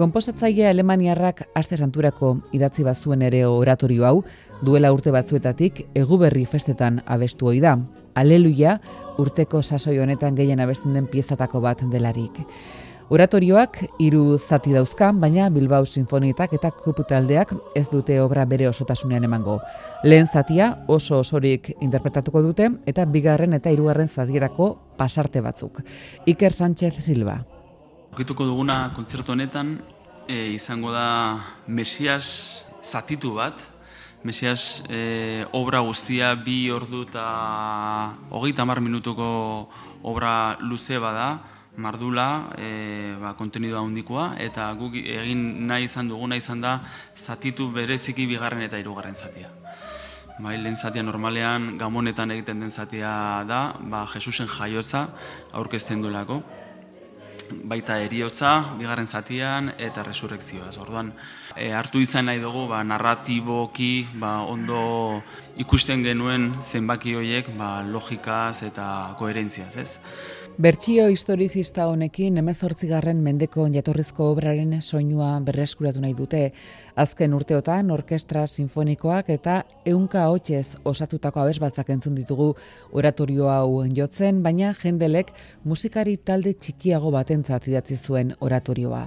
Konposatzailea 0.00 0.70
Alemaniarrak 0.72 1.42
aste 1.52 1.76
santurako 1.76 2.30
idatzi 2.56 2.86
bazuen 2.86 3.20
ere 3.26 3.42
oratorio 3.44 4.06
hau, 4.08 4.22
duela 4.64 4.88
urte 4.96 5.12
batzuetatik 5.12 5.82
eguberri 6.00 6.46
festetan 6.48 7.02
abestu 7.04 7.50
hoi 7.50 7.58
da. 7.60 7.74
Aleluia, 8.16 8.78
urteko 9.20 9.60
sasoi 9.60 9.98
honetan 10.00 10.38
gehien 10.40 10.64
abesten 10.64 10.96
den 10.96 11.10
piezatako 11.12 11.60
bat 11.66 11.84
delarik. 11.92 12.40
Oratorioak 13.12 13.76
hiru 14.00 14.38
zati 14.38 14.72
dauzka, 14.72 15.12
baina 15.12 15.50
Bilbao 15.52 15.84
Sinfonietak 15.84 16.56
eta 16.56 16.72
Kuputaldeak 16.80 17.52
ez 17.76 17.88
dute 17.92 18.22
obra 18.24 18.48
bere 18.48 18.72
osotasunean 18.72 19.28
emango. 19.28 19.60
Lehen 20.02 20.32
zatia 20.32 20.72
oso 20.88 21.20
osorik 21.20 21.74
interpretatuko 21.78 22.40
dute 22.48 22.72
eta 22.86 23.04
bigarren 23.04 23.52
eta 23.52 23.68
hirugarren 23.68 24.08
zatierako 24.08 24.76
pasarte 24.96 25.44
batzuk. 25.44 25.82
Iker 26.24 26.56
Sánchez 26.56 26.94
Silva. 27.04 27.42
Okituko 28.10 28.42
duguna 28.42 28.90
kontzertu 28.90 29.30
honetan 29.30 29.76
e, 30.26 30.50
izango 30.56 30.90
da 30.90 31.38
Mesias 31.70 32.64
zatitu 32.82 33.36
bat. 33.36 33.62
Mesias 34.26 34.82
e, 34.90 35.46
obra 35.54 35.78
guztia 35.86 36.32
bi 36.34 36.72
ordu 36.74 37.04
eta 37.06 37.22
hogeita 38.34 38.66
mar 38.66 38.80
minutuko 38.82 39.70
obra 40.02 40.58
luze 40.58 40.98
bada, 40.98 41.38
mardula, 41.76 42.50
e, 42.58 43.14
ba, 43.22 43.36
kontenido 43.38 43.78
handikoa 43.78 44.34
eta 44.42 44.66
guk 44.74 44.98
egin 44.98 45.68
nahi 45.70 45.86
izan 45.86 46.10
duguna 46.10 46.34
izan 46.34 46.60
da 46.66 46.80
zatitu 47.14 47.70
bereziki 47.70 48.26
bigarren 48.26 48.66
eta 48.66 48.82
hirugarren 48.82 49.14
zatia. 49.14 49.54
Bai, 50.40 50.56
lehen 50.58 50.74
zatia 50.74 51.06
normalean 51.06 51.76
gamonetan 51.78 52.34
egiten 52.34 52.58
den 52.58 52.74
zatia 52.74 53.44
da, 53.46 53.68
ba, 53.78 54.02
Jesusen 54.10 54.50
jaiotza 54.50 55.06
aurkezten 55.52 56.02
duelako 56.02 56.42
baita 57.50 57.98
eriotza, 58.02 58.76
bigarren 58.78 59.06
zatian, 59.06 59.72
eta 59.78 60.02
resurrekzioa. 60.06 60.70
Orduan, 60.82 61.12
e, 61.56 61.70
hartu 61.72 62.00
izan 62.00 62.28
nahi 62.30 62.40
dugu, 62.42 62.66
ba, 62.70 62.82
narratiboki, 62.84 64.06
ba, 64.20 64.40
ondo 64.48 65.22
ikusten 65.60 66.04
genuen 66.06 66.52
zenbaki 66.60 67.14
horiek, 67.18 67.50
ba, 67.58 67.80
logikaz 67.86 68.62
eta 68.66 69.14
koherentziaz, 69.18 69.74
ez? 69.76 69.90
Bertsio 70.60 71.06
historizista 71.08 71.86
honekin 71.88 72.36
emezortzigarren 72.36 73.22
mendeko 73.24 73.64
jatorrizko 73.72 74.26
obraren 74.34 74.74
soinua 74.82 75.30
berreskuratu 75.46 76.02
nahi 76.02 76.12
dute. 76.18 76.40
Azken 77.00 77.32
urteotan 77.32 77.88
orkestra 77.94 78.42
sinfonikoak 78.46 79.30
eta 79.32 79.62
eunka 79.88 80.26
hotxez 80.28 80.76
osatutako 80.84 81.40
abes 81.46 81.56
batzak 81.64 81.88
entzun 81.94 82.18
ditugu 82.18 82.50
oratorio 82.92 83.48
hau 83.48 83.86
jotzen, 83.96 84.42
baina 84.42 84.74
jendelek 84.74 85.32
musikari 85.64 86.18
talde 86.18 86.52
txikiago 86.52 87.14
batentzat 87.14 87.68
idatzi 87.72 87.96
zuen 87.96 88.34
oratorioa. 88.40 89.06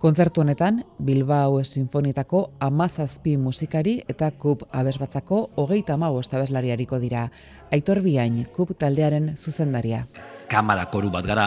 Kontzertu 0.00 0.40
honetan, 0.40 0.82
Bilbao 0.98 1.60
Sinfonitako 1.64 2.54
amazazpi 2.60 3.36
musikari 3.36 3.98
eta 4.08 4.30
kup 4.32 4.64
abesbatzako 4.72 5.50
hogeita 5.60 5.94
ama 5.94 6.08
abeslariariko 6.08 6.98
dira. 6.98 7.30
Aitor 7.70 8.00
Biain, 8.00 8.46
kup 8.56 8.78
taldearen 8.78 9.36
zuzendaria 9.36 10.06
kamara 10.50 10.88
koru 10.90 11.10
bat 11.14 11.26
gara, 11.26 11.46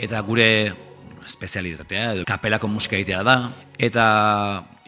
eta 0.00 0.20
gure 0.24 0.48
espezialitatea, 1.28 2.14
edo 2.16 2.26
kapelako 2.28 2.70
musika 2.72 2.96
egitea 2.98 3.20
da, 3.26 3.36
eta 3.78 4.04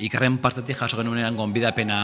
ikarren 0.03 0.41
partetik 0.43 0.81
jaso 0.81 0.99
genuenean 0.99 1.37
gonbidapena 1.37 2.01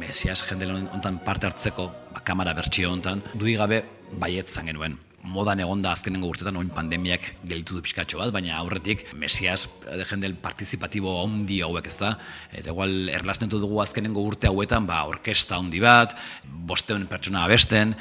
mesias 0.00 0.42
jende 0.48 0.68
hontan 0.70 1.20
parte 1.24 1.48
hartzeko, 1.48 1.86
ba, 2.14 2.24
kamara 2.26 2.56
bertxio 2.58 2.90
hontan, 2.90 3.22
dudi 3.34 3.54
gabe 3.60 3.84
baiet 4.18 4.50
genuen. 4.66 4.98
Modan 5.20 5.60
egonda 5.60 5.90
azkenengo 5.92 6.30
urtetan 6.32 6.56
oin 6.56 6.70
pandemiak 6.72 7.26
gelitu 7.44 7.76
du 7.76 7.82
pixkatxo 7.84 8.22
bat, 8.22 8.30
baina 8.32 8.54
aurretik 8.56 9.04
mesias 9.20 9.66
de 9.84 10.06
jende 10.08 10.30
partizipatibo 10.40 11.12
ondi 11.20 11.60
hauek 11.60 11.90
ez 11.90 11.98
da, 12.00 12.14
eta 12.56 12.72
igual 12.72 13.10
erlaznetu 13.12 13.60
dugu 13.60 13.82
azkenengo 13.84 14.24
urte 14.24 14.48
hauetan, 14.48 14.88
ba, 14.88 15.02
orkesta 15.10 15.58
ondi 15.60 15.82
bat, 15.84 16.16
bosteun 16.48 17.04
pertsona 17.10 17.44
abesten, 17.44 17.92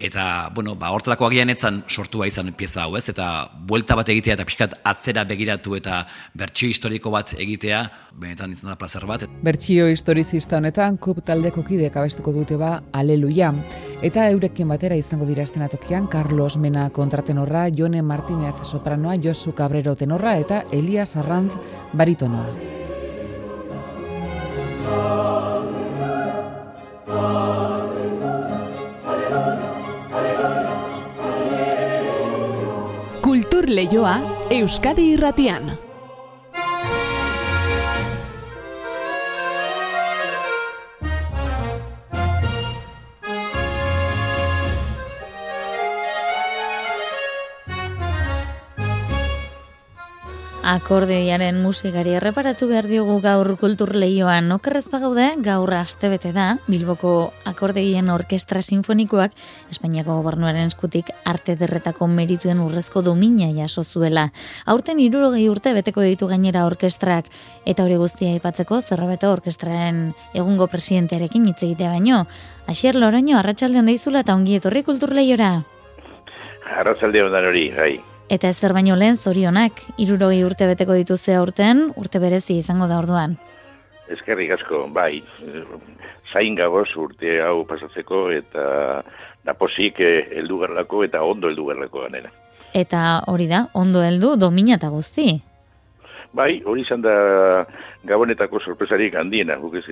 Eta, 0.00 0.50
bueno, 0.54 0.74
ba, 0.74 0.90
hortelako 0.90 1.28
agian 1.28 1.50
etzan 1.52 1.82
sortua 1.88 2.26
izan 2.26 2.50
pieza 2.58 2.82
hau, 2.82 2.96
ez? 2.98 3.06
Eta 3.12 3.48
buelta 3.68 3.96
bat 3.96 4.08
egitea 4.10 4.34
eta 4.34 4.46
pixkat 4.48 4.74
atzera 4.84 5.24
begiratu 5.24 5.76
eta 5.78 6.02
bertsio 6.34 6.68
historiko 6.68 7.12
bat 7.14 7.34
egitea, 7.38 7.84
benetan 8.18 8.52
izan 8.52 8.72
da 8.72 8.76
plazer 8.80 9.06
bat. 9.06 9.26
Bertsio 9.46 9.86
historizista 9.88 10.58
honetan, 10.58 10.98
kup 10.98 11.22
taldeko 11.24 11.64
kideak 11.64 11.96
abestuko 12.02 12.34
dute 12.34 12.58
ba, 12.60 12.76
aleluia. 12.92 13.52
Eta 14.02 14.28
eurekin 14.34 14.68
batera 14.68 14.98
izango 14.98 15.28
dira 15.30 15.46
estenatokian, 15.46 16.10
Carlos 16.12 16.58
Mena 16.58 16.88
kontratenorra, 16.90 17.68
Jone 17.74 18.02
Martinez 18.02 18.56
sopranoa, 18.64 19.16
Josu 19.22 19.54
Cabrero 19.54 19.94
tenorra 19.96 20.36
eta 20.38 20.64
Elias 20.72 21.16
Arranz 21.16 21.52
baritonoa. 21.92 22.82
Leioa 33.68 34.46
Euskadi 34.50 35.12
Irratian. 35.12 35.83
Akordioiaren 50.64 51.58
musikari 51.60 52.14
erreparatu 52.16 52.64
behar 52.70 52.86
diogu 52.88 53.18
gaur 53.20 53.50
kultur 53.60 53.90
lehioan. 54.00 54.46
Okerrez 54.54 54.86
bagaude, 54.88 55.26
gaur 55.44 55.74
astebete 55.76 56.30
da, 56.32 56.46
Bilboko 56.64 57.34
akordioien 57.44 58.08
orkestra 58.08 58.62
sinfonikoak 58.64 59.34
Espainiako 59.68 60.16
gobernuaren 60.22 60.70
eskutik 60.72 61.10
arte 61.28 61.58
derretako 61.60 62.08
merituen 62.08 62.62
urrezko 62.64 63.02
domina 63.04 63.50
jaso 63.52 63.84
zuela. 63.84 64.30
Aurten 64.64 65.04
irurogei 65.04 65.50
urte 65.52 65.74
beteko 65.76 66.00
ditu 66.00 66.30
gainera 66.32 66.64
orkestrak, 66.64 67.28
eta 67.68 67.84
hori 67.84 68.00
guztia 68.00 68.32
aipatzeko 68.32 68.80
zerrabeta 68.80 69.34
orkestraren 69.36 70.14
egungo 70.32 70.70
presidentearekin 70.72 71.44
hitz 71.52 71.60
egitea 71.60 71.92
baino. 71.92 72.24
Asier 72.64 72.96
Loroño, 72.96 73.36
arratsaldean 73.36 73.92
daizula 73.92 74.24
eta 74.24 74.32
ongi 74.32 74.56
etorri 74.62 74.82
kultur 74.88 75.12
lehiora. 75.12 75.52
Arratsaldean 76.80 77.52
hori, 77.52 77.68
gai. 77.76 78.13
Eta 78.32 78.48
ezer 78.48 78.72
baino 78.72 78.96
lehen 78.96 79.18
zorionak, 79.20 79.82
irurogei 80.00 80.40
urte 80.46 80.66
beteko 80.70 80.94
dituzu 80.96 81.34
aurten, 81.36 81.90
urte 82.00 82.20
berezi 82.22 82.56
izango 82.56 82.88
da 82.88 82.98
orduan. 83.02 83.36
Ezkerrik 84.08 84.54
asko, 84.56 84.86
bai, 84.92 85.22
zain 86.32 86.56
gagoz 86.56 86.88
urte 86.96 87.38
hau 87.44 87.64
pasatzeko 87.68 88.30
eta 88.32 89.02
naposik 89.44 90.00
eh, 90.00 90.28
heldu 90.38 90.62
gerlako 90.62 91.04
eta 91.04 91.22
ondo 91.24 91.50
heldu 91.50 91.66
gerlako 91.68 92.06
ganera. 92.06 92.32
Eta 92.74 93.22
hori 93.30 93.46
da, 93.50 93.66
ondo 93.74 94.02
heldu 94.02 94.34
domina 94.40 94.78
eta 94.78 94.88
guzti. 94.88 95.36
Bai, 96.34 96.62
hori 96.66 96.82
izan 96.82 97.04
da 97.04 97.14
gabonetako 98.08 98.58
sorpresarik 98.60 99.14
handiena, 99.14 99.54
guk 99.62 99.76
ez, 99.78 99.84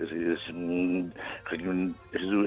ez, 0.00 0.08
ez, 0.08 0.40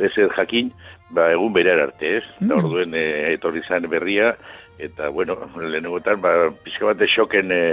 ez, 0.10 0.12
jakin, 0.36 0.74
ba, 1.16 1.30
egun 1.32 1.54
bere 1.56 1.78
arte, 1.86 2.18
ez? 2.18 2.26
Mm. 2.42 2.50
Da 2.50 2.58
orduen 2.60 2.98
e, 2.98 3.06
etorri 3.32 3.64
zan 3.64 3.88
berria, 3.88 4.34
eta 4.80 5.10
bueno, 5.10 5.38
lehenagotan 5.58 6.22
ba, 6.22 6.52
pixka 6.64 6.92
bat 6.92 7.06
xoken 7.08 7.52
e, 7.52 7.64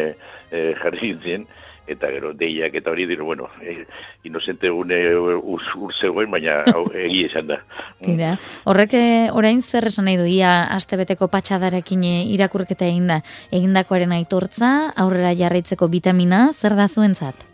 e, 0.51 0.75
jarri 0.81 1.15
gintzen, 1.15 1.47
eta 1.91 2.11
gero 2.13 2.33
deiak 2.37 2.75
eta 2.79 2.93
hori 2.93 3.07
dira, 3.09 3.25
bueno, 3.27 3.49
e, 3.63 3.85
inocente 4.25 4.71
gune 4.71 5.01
ur, 5.17 5.41
ur 5.75 5.95
zegoen, 5.95 6.31
baina 6.31 6.61
egia 7.07 7.31
izan 7.31 7.51
da. 7.51 7.61
Tira, 7.99 8.37
horrek 8.71 8.95
orain 9.35 9.63
zer 9.63 9.89
esan 9.91 10.07
nahi 10.07 10.21
du, 10.21 10.29
ia 10.31 10.53
astebeteko 10.77 11.31
patxadarekin 11.33 12.05
irakurketa 12.05 12.87
egin 12.87 13.11
da, 13.11 13.21
egindakoaren 13.51 14.15
aitortza, 14.17 14.93
aurrera 14.97 15.35
jarraitzeko 15.35 15.91
vitamina, 15.91 16.51
zer 16.53 16.77
da 16.79 16.89
zuentzat? 16.89 17.47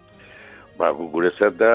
Ba, 0.76 0.90
gure 0.92 1.30
zat 1.38 1.56
da, 1.56 1.72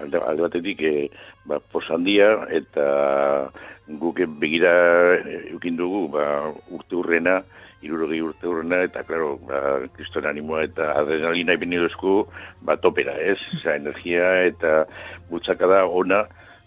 alde, 0.00 0.22
alde 0.22 0.46
batetik, 0.46 0.80
e, 0.80 1.08
ba, 1.44 1.60
posandia, 1.72 2.46
eta 2.48 3.50
guk 3.86 4.18
begira 4.40 4.72
eukin 5.52 5.76
dugu 5.78 6.08
ba, 6.10 6.50
urte 6.74 6.96
urrena, 6.98 7.42
irurogei 7.86 8.20
urte 8.24 8.48
urrena, 8.48 8.82
eta 8.88 9.04
klaro, 9.06 9.36
ba, 9.46 9.60
kriston 9.94 10.26
animoa 10.26 10.64
eta 10.66 10.90
adrenalina 10.98 11.54
ibini 11.54 11.78
duzku, 11.78 12.24
ba, 12.66 12.76
topera, 12.82 13.14
ez? 13.20 13.38
Osa, 13.54 13.76
energia 13.76 14.32
eta 14.48 14.72
butzakada 15.30 15.84
ona, 15.86 16.24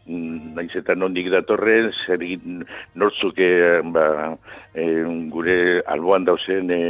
mm, 0.07 0.53
naiz 0.55 0.71
eta 0.79 0.95
nondik 0.95 1.27
datorren, 1.33 1.91
zer 2.05 2.23
egin 2.23 2.63
nortzuk 2.95 3.41
e, 3.43 3.51
ba, 3.91 4.05
e, 4.73 4.85
gure 5.33 5.57
alboan 5.91 6.29
dauzen 6.29 6.71
e, 6.71 6.81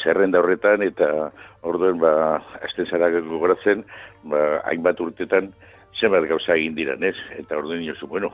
zerrenda 0.00 0.40
horretan, 0.40 0.86
eta 0.86 1.28
orduen, 1.60 2.00
ba, 2.00 2.40
azten 2.64 2.88
zara 2.88 3.12
gogoratzen, 3.18 3.84
ba, 4.32 4.64
hainbat 4.64 5.00
urtetan, 5.04 5.52
zenbat 6.00 6.26
gauza 6.28 6.56
egin 6.56 6.74
diran, 6.74 7.04
ez? 7.06 7.16
Eta 7.38 7.58
orduen 7.58 7.84
jozu, 7.86 8.08
bueno, 8.10 8.32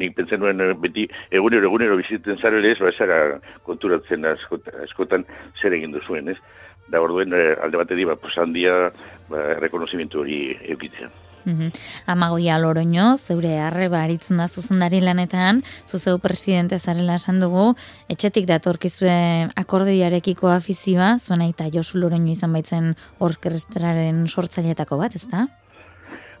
nik 0.00 0.14
pentsen 0.16 0.42
nuen 0.42 0.60
eh, 0.60 0.72
beti 0.78 1.06
egunero 1.30 1.70
egunero 1.70 1.98
biziten 2.00 2.40
zara 2.40 2.60
ere 2.60 2.72
ez, 2.74 2.78
ba 2.82 2.90
esara 2.92 3.18
konturatzen 3.68 4.26
askotan 4.28 5.26
zer 5.60 5.76
egin 5.76 5.94
duzuen, 5.94 6.32
ez? 6.34 6.38
Da 6.90 7.00
orduen 7.00 7.32
eh, 7.32 7.54
alde 7.62 7.80
bate 7.80 7.96
di, 7.98 8.06
ba, 8.08 8.16
posandia, 8.20 8.90
ba, 9.30 9.44
rekonozimientu 9.62 10.24
hori 10.24 10.40
eukitzen. 10.74 11.12
Mm 11.44 11.70
Amagoia 12.06 12.56
loroño, 12.58 13.18
zeure 13.18 13.58
arreba 13.60 14.02
aritzen 14.02 14.38
da 14.40 14.46
zuzendari 14.48 15.00
lanetan, 15.00 15.62
zuzeu 15.86 16.18
presidente 16.18 16.78
zarela 16.78 17.18
esan 17.20 17.40
dugu, 17.40 17.74
etxetik 18.08 18.46
datorkizue 18.48 19.50
akordioarekiko 19.60 20.48
afizioa, 20.52 21.18
zuen 21.20 21.44
aita 21.44 21.68
Josu 21.72 22.00
loroño 22.00 22.32
izan 22.32 22.56
baitzen 22.56 22.94
orkestraren 23.20 24.24
sortzailetako 24.28 25.00
bat, 25.00 25.16
ez 25.16 25.28
da? 25.28 25.46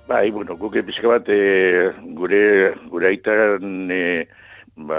Bai, 0.06 0.30
bueno, 0.30 0.52
guk 0.60 0.74
epizka 0.76 1.08
bat 1.08 1.28
e, 1.32 1.38
gure, 2.18 2.74
gure 2.92 3.08
aitan 3.08 3.88
e, 3.88 4.26
ba, 4.76 4.98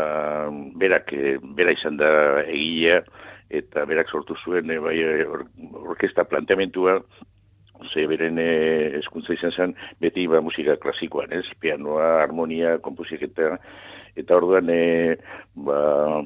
berak, 0.81 1.11
e, 1.13 1.35
bera 1.59 1.75
izan 1.75 1.99
da 1.99 2.09
egilea 2.41 3.03
eta 3.53 3.83
berak 3.85 4.09
sortu 4.09 4.33
zuen 4.41 4.71
e, 4.73 4.79
bai, 4.81 4.95
or, 5.29 5.43
orkesta 5.91 6.25
planteamentua 6.25 6.97
ze 7.91 8.07
beren 8.09 8.39
e, 8.41 8.49
eskuntza 8.97 9.35
izan 9.37 9.53
zen 9.53 9.75
beti 10.01 10.25
ba, 10.25 10.41
musika 10.41 10.73
klasikoan, 10.81 11.37
ez? 11.37 11.45
Pianoa, 11.61 12.23
harmonia, 12.23 12.79
kompuzik 12.81 13.27
eta 13.29 14.39
orduan 14.39 14.71
e, 14.73 15.19
ba, 15.53 15.77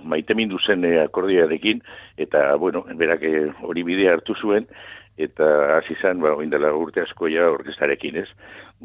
maite 0.08 0.40
mindu 0.40 0.56
zen 0.64 0.88
e, 0.88 0.94
akordiarekin 1.04 1.84
eta, 2.16 2.56
bueno, 2.56 2.86
berak 2.96 3.28
hori 3.60 3.84
bidea 3.84 4.16
hartu 4.16 4.40
zuen 4.40 4.72
eta 5.20 5.78
hasi 5.78 5.94
izan 5.98 6.22
ba 6.24 6.32
oindela 6.40 6.72
urte 6.76 7.04
asko 7.04 7.28
ja 7.28 7.50
orkestarekin, 7.52 8.22
ez? 8.24 8.28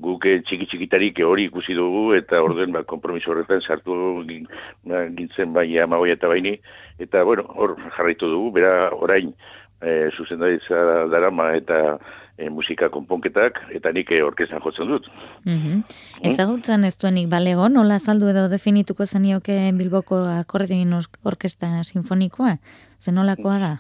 Guk 0.05 0.27
eh, 0.27 0.40
txiki 0.42 0.66
txikitarik 0.66 1.20
hori 1.23 1.47
ikusi 1.47 1.77
dugu 1.79 2.09
eta 2.18 2.42
orden 2.42 2.73
ba 2.75 2.83
konpromiso 2.83 3.31
horretan 3.31 3.62
sartu 3.62 4.25
ba, 4.83 5.05
gintzen 5.14 5.53
bai 5.55 5.68
amagoi 5.79 6.11
eta 6.16 6.29
baini 6.29 6.59
eta 6.99 7.23
bueno, 7.25 7.47
hor 7.55 7.77
jarraitu 7.97 8.31
dugu, 8.31 8.51
bera 8.59 8.90
orain 8.94 9.33
e, 9.85 10.11
zuzendaritza 10.16 11.07
darama 11.12 11.53
eta 11.57 11.99
e, 12.37 12.51
musika 12.51 12.88
konponketak 12.90 13.61
eta 13.75 13.92
nik 13.92 14.11
e, 14.11 14.23
orkestan 14.25 14.62
jotzen 14.64 14.90
dut. 14.90 15.09
Mm 15.44 15.59
-hmm. 15.59 15.83
Ezagutzen 16.33 16.85
ez 16.85 16.97
duenik 16.99 17.29
balego, 17.29 17.68
nola 17.68 17.99
saldu 17.99 18.29
edo 18.29 18.49
definituko 18.49 19.07
zenioke 19.07 19.73
Bilboko 19.79 20.25
akordioin 20.40 20.94
orkesta 21.25 21.83
sinfonikoa? 21.83 22.57
Zenolakoa 23.01 23.59
da? 23.59 23.75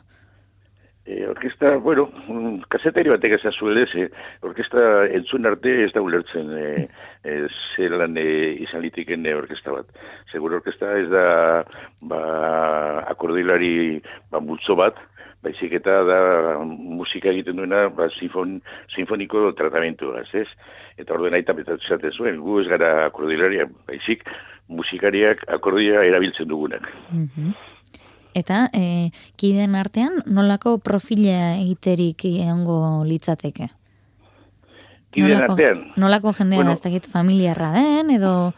E, 1.06 1.26
orkesta, 1.28 1.76
bueno, 1.76 2.06
kasetari 2.72 3.10
batek 3.12 3.34
ez 3.36 3.42
azuelez, 3.50 3.90
e, 3.92 4.06
orkesta 4.40 5.04
entzun 5.12 5.44
arte 5.44 5.74
ez 5.84 5.90
da 5.92 6.00
ulertzen 6.00 6.52
e, 6.56 6.86
e, 7.28 7.34
zelan 7.76 8.16
e, 8.16 8.28
izan 8.64 8.80
litiken 8.84 9.26
orkesta 9.36 9.74
bat. 9.74 9.90
Segur 10.32 10.56
orkesta 10.60 10.94
ez 10.96 11.10
da 11.12 11.26
ba, 12.00 12.22
akordilari 13.12 14.00
ba, 14.32 14.40
multzo 14.40 14.78
bat, 14.80 14.96
baizik 15.44 15.76
eta 15.76 15.98
da 16.08 16.18
musika 16.64 17.28
egiten 17.34 17.60
duena 17.60 17.90
ba, 17.92 18.08
sinfon, 18.16 18.56
sinfoniko 18.96 19.50
tratamentu, 19.60 20.14
ez? 20.24 20.48
Eta 20.96 21.18
orduan 21.18 21.36
aita 21.36 21.52
betatzen 21.52 22.00
zuen, 22.16 22.40
gu 22.40 22.62
ez 22.62 22.68
gara 22.72 22.94
akordilaria, 23.10 23.68
baizik 23.90 24.24
musikariak 24.72 25.44
akordia 25.52 26.00
erabiltzen 26.08 26.48
dugunak. 26.48 26.88
Mm 27.12 27.52
Eta 28.34 28.66
e, 28.74 29.10
kideen 29.38 29.76
artean 29.78 30.20
nolako 30.26 30.76
profila 30.82 31.54
egiterik 31.60 32.26
egongo 32.26 33.04
litzateke? 33.06 33.70
Kideen 35.14 35.38
nolako, 35.38 35.52
artean? 35.52 35.82
Nolako 35.96 36.32
jendea 36.34 36.62
bueno, 36.62 36.74
ez 36.74 36.82
dakit 36.82 37.06
familiarra 37.10 37.70
den, 37.76 38.10
edo... 38.18 38.52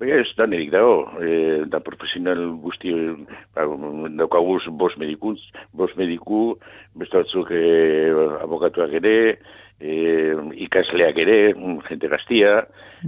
Baina 0.00 0.16
ez 0.18 0.32
da 0.34 0.48
nerik 0.50 0.72
dago, 0.72 0.94
e, 1.22 1.34
da 1.70 1.78
profesional 1.84 2.40
guzti, 2.64 2.90
ba, 3.54 3.68
daukaguz 4.18 4.64
bos 4.80 4.96
medikuntz, 4.98 5.44
bos 5.78 5.92
mediku, 6.00 6.56
beste 6.98 7.20
batzuk 7.20 7.52
e, 7.54 7.60
abokatuak 8.42 8.96
ere, 8.98 9.14
e, 9.78 9.92
ikasleak 10.64 11.20
ere, 11.22 11.38
jente 11.86 12.10
gaztia, 12.10 12.62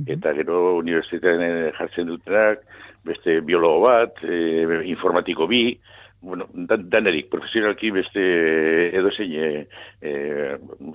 eta 0.06 0.36
gero 0.38 0.76
universitatean 0.76 1.72
jartzen 1.80 2.12
dutenak, 2.12 2.62
beste 3.04 3.40
biologo 3.44 3.84
bat, 3.86 4.22
e, 4.24 4.82
informatiko 4.90 5.48
bi, 5.50 5.78
bueno, 6.24 6.48
dan, 6.54 6.88
danerik, 6.90 7.28
profesionalki 7.32 7.90
beste 7.92 8.22
edo 8.96 9.10
zein 9.12 9.34
e, 9.34 9.66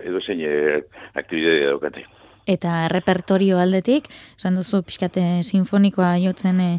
edo 0.09 0.21
zein 0.25 0.41
aktibidade 1.13 1.67
daukate. 1.67 2.07
Eta 2.49 2.87
repertorio 2.89 3.59
aldetik, 3.61 4.07
esan 4.37 4.57
duzu 4.57 4.81
pixkate 4.87 5.43
sinfonikoa 5.45 6.15
jotzen 6.23 6.59
e, 6.63 6.71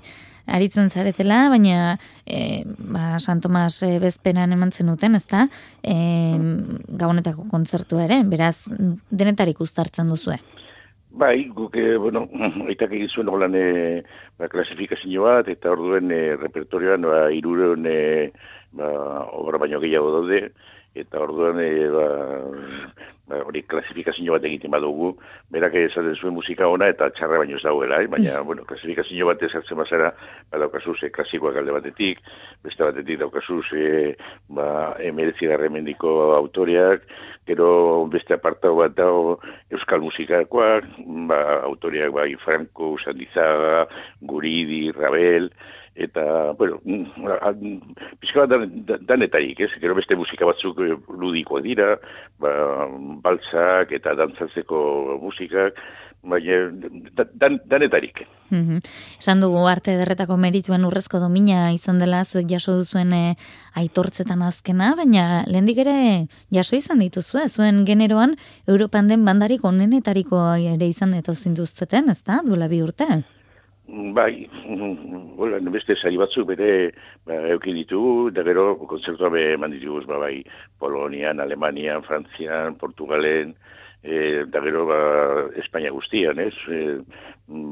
aritzen 0.51 0.91
zaretela, 0.91 1.45
baina 1.53 1.97
e, 2.27 2.65
ba, 2.67 3.21
San 3.23 3.41
Tomas 3.41 3.83
e, 3.87 3.93
bezpenan 4.03 4.51
eman 4.57 4.73
zenuten, 4.73 5.15
ezta? 5.15 5.47
E, 5.83 5.95
gabonetako 6.89 7.47
kontzertu 7.53 8.01
ere, 8.03 8.23
beraz, 8.27 8.57
denetarik 9.11 9.61
ustartzen 9.63 10.11
duzue. 10.11 10.41
Bai, 11.13 11.51
guk, 11.51 11.75
e, 11.77 11.97
bueno, 11.97 12.29
aitak 12.71 12.93
egin 12.95 13.09
zuen 13.11 13.29
holan 13.29 13.55
e, 13.59 14.03
ba, 14.39 14.49
klasifikazio 14.49 15.25
bat, 15.27 15.49
eta 15.51 15.73
orduen 15.75 16.13
e, 16.15 16.21
repertorioan 16.39 17.03
ba, 17.03 17.25
irureun 17.35 17.87
e, 17.91 18.31
ba, 18.79 18.91
obra 19.35 19.59
baino 19.59 19.81
gehiago 19.83 20.13
daude, 20.15 20.45
eta 20.95 21.23
orduan 21.27 21.59
e, 21.63 21.71
ba, 21.91 22.07
hori 23.47 23.63
klasifikazio 23.71 24.35
bat 24.35 24.45
egiten 24.49 24.73
badugu, 24.75 25.13
berak 25.55 25.77
esaten 25.81 26.17
zuen 26.17 26.35
musika 26.35 26.69
ona 26.69 26.89
eta 26.91 27.11
txarra 27.15 27.41
baino 27.43 27.57
ez 27.59 27.63
dauela, 27.63 28.01
eh? 28.03 28.09
baina, 28.11 28.41
bueno, 28.47 28.65
klasifikazio 28.69 29.29
bat 29.31 29.43
ezartzen 29.47 29.79
bazara, 29.79 30.13
ba, 30.51 30.61
daukazu 30.65 30.95
ze 30.99 31.11
klasikoak 31.15 31.57
alde 31.61 31.75
batetik, 31.77 32.23
beste 32.65 32.85
batetik 32.85 33.21
daukazu 33.23 33.61
ze, 33.63 34.15
ba, 34.49 34.69
emeretzi 34.99 35.51
garremendiko 35.51 36.15
autoriak, 36.37 37.07
gero 37.47 38.07
beste 38.13 38.37
apartau 38.37 38.77
bat 38.83 38.95
dago 38.99 39.39
euskal 39.71 40.03
musikakoak, 40.05 40.87
ba, 41.31 41.41
autoriak 41.67 42.15
bai 42.15 42.33
Franco, 42.45 42.97
Sandizaga, 42.99 43.87
Guridi, 44.21 44.91
Rabel, 44.97 45.51
eta, 45.95 46.53
bueno, 46.59 46.79
pixka 48.21 48.45
bat 48.47 48.53
dan, 48.53 49.01
danetarik, 49.07 49.61
ez? 49.61 49.71
Gero 49.83 49.97
beste 49.99 50.17
musika 50.17 50.47
batzuk 50.49 50.79
eh, 50.85 50.95
ludikoa 51.09 51.63
dira, 51.65 51.97
ba, 52.41 52.53
baltzak 53.25 53.93
eta 53.99 54.15
dantzatzeko 54.19 54.81
musikak, 55.23 55.81
baina 56.23 56.71
dan, 57.35 57.59
danetarik. 57.67 58.27
Mm 58.51 58.79
Esan 59.21 59.41
dugu 59.41 59.61
arte 59.69 59.95
derretako 59.97 60.37
merituen 60.41 60.85
urrezko 60.85 61.21
domina 61.21 61.71
izan 61.73 61.99
dela 62.01 62.25
zuek 62.25 62.49
jaso 62.51 62.77
duzuen 62.79 63.13
e, 63.13 63.35
aitortzetan 63.77 64.43
azkena, 64.43 64.95
baina 64.97 65.45
lehendik 65.47 65.79
ere 65.85 65.97
jaso 66.53 66.77
izan 66.77 67.01
dituzue, 67.05 67.49
zuen 67.49 67.85
generoan 67.87 68.37
Europan 68.67 69.09
den 69.09 69.25
bandarik 69.25 69.65
onenetariko 69.65 70.41
ere 70.57 70.89
izan 70.89 71.15
eta 71.15 71.35
zintuzteten, 71.35 72.11
ez 72.11 72.23
da, 72.25 72.41
duela 72.47 72.69
bi 72.69 72.83
urte? 72.83 73.23
Bai, 73.91 74.47
hola, 75.37 75.59
beste 75.75 75.97
sari 75.99 76.19
batzuk 76.21 76.47
bere 76.53 76.93
ba, 77.27 77.35
eukin 77.51 77.75
ditugu, 77.75 78.31
da 78.31 78.45
gero 78.47 78.77
konzertua 78.87 79.31
be 79.35 79.43
eman 79.57 79.73
ditugu, 79.75 80.05
ba, 80.07 80.21
bai, 80.23 80.45
Polonian, 80.79 81.43
Alemanian, 81.43 82.05
Frantzian, 82.07 82.77
Portugalen, 82.79 83.57
e, 84.03 84.45
da 84.47 84.63
gero 84.63 84.85
ba, 84.87 85.01
Espainia 85.59 85.91
guztian, 85.91 86.39
ez? 86.39 86.55
E, 86.71 87.01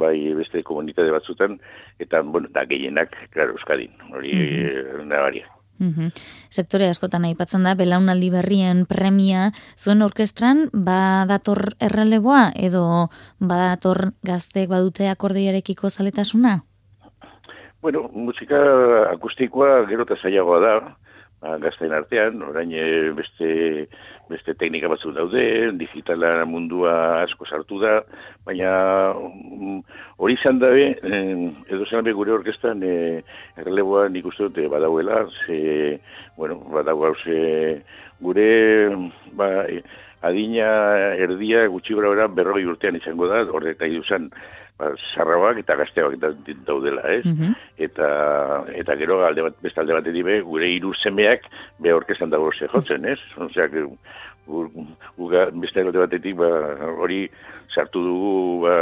bai, 0.00 0.16
beste 0.40 0.64
komunitate 0.66 1.14
batzutan, 1.14 1.61
eta, 2.02 2.24
bueno, 2.26 2.50
da 2.50 2.66
gehienak, 2.66 3.14
klaro, 3.37 3.54
Euskadin, 3.54 3.94
hori 4.11 4.35
mm 4.35 4.50
-hmm. 4.59 5.07
nabaria. 5.14 5.57
Mm 5.78 6.10
Sektore 6.50 6.88
askotan 6.88 7.24
aipatzen 7.28 7.62
da, 7.62 7.74
belaunaldi 7.78 8.30
berrien 8.32 8.84
premia, 8.86 9.50
zuen 9.78 10.02
orkestran, 10.02 10.68
badator 10.72 11.74
erreleboa 11.80 12.48
edo 12.56 13.08
badator 13.38 14.10
gazteek 14.26 14.70
badute 14.70 15.08
akordearekiko 15.08 15.90
zaletasuna? 15.90 16.62
Bueno, 17.82 18.08
musika 18.12 18.58
akustikoa 19.12 19.84
gero 19.90 20.06
eta 20.08 20.16
zailagoa 20.22 20.58
da, 20.64 20.72
gazten 21.40 21.92
artean, 21.92 22.42
orain 22.42 22.72
eh, 22.74 23.11
beste, 23.14 23.87
beste 24.29 24.55
teknika 24.59 24.88
batzuk 24.90 25.14
daude, 25.14 25.70
digitala 25.79 26.44
mundua 26.44 27.22
asko 27.22 27.46
sartu 27.46 27.79
da, 27.81 28.01
baina 28.46 29.14
mm, 29.14 29.79
hori 30.18 30.35
izan 30.35 30.59
dabe, 30.59 30.90
edo 31.70 31.87
zen 31.87 32.11
gure 32.12 32.33
orkestan 32.33 32.83
e, 32.83 33.22
erreleboa 33.57 34.09
nik 34.09 34.27
uste 34.27 34.48
dute 34.48 34.66
badauela, 34.68 35.27
ze, 35.46 36.01
bueno, 36.37 36.59
badau 36.74 37.14
ze, 37.22 37.83
gure 38.20 38.51
ba, 39.38 39.66
adina 40.22 40.68
erdia 41.14 41.68
gutxi 41.70 41.94
gora 41.94 42.27
berroi 42.27 42.64
urtean 42.66 42.96
izango 42.96 43.29
da, 43.31 43.44
horreta 43.46 43.87
iduzan, 43.87 44.27
ba, 44.27 44.67
sarrabak 45.14 45.58
eta 45.58 45.76
gazteak 45.80 46.16
daudela, 46.66 47.02
ez? 47.10 47.24
Mhm. 47.24 47.54
Eta, 47.78 48.08
eta 48.78 48.96
gero, 48.96 49.20
alde 49.26 49.42
bat, 49.42 49.56
beste 49.62 49.80
alde 49.82 49.96
bat 49.96 50.06
edibe, 50.06 50.40
gure 50.46 50.68
hiru 50.70 50.94
semeak 50.94 51.48
be 51.82 51.92
orkestan 51.94 52.30
dago 52.30 52.52
ze 52.52 52.68
jotzen, 52.68 53.04
ez? 53.04 53.18
Osea, 53.36 53.68
guga, 54.46 55.48
beste 55.52 55.82
alde 55.82 55.98
batetik, 55.98 56.36
ba, 56.36 56.50
hori 57.02 57.26
sartu 57.74 58.02
dugu 58.02 58.60
ba, 58.64 58.76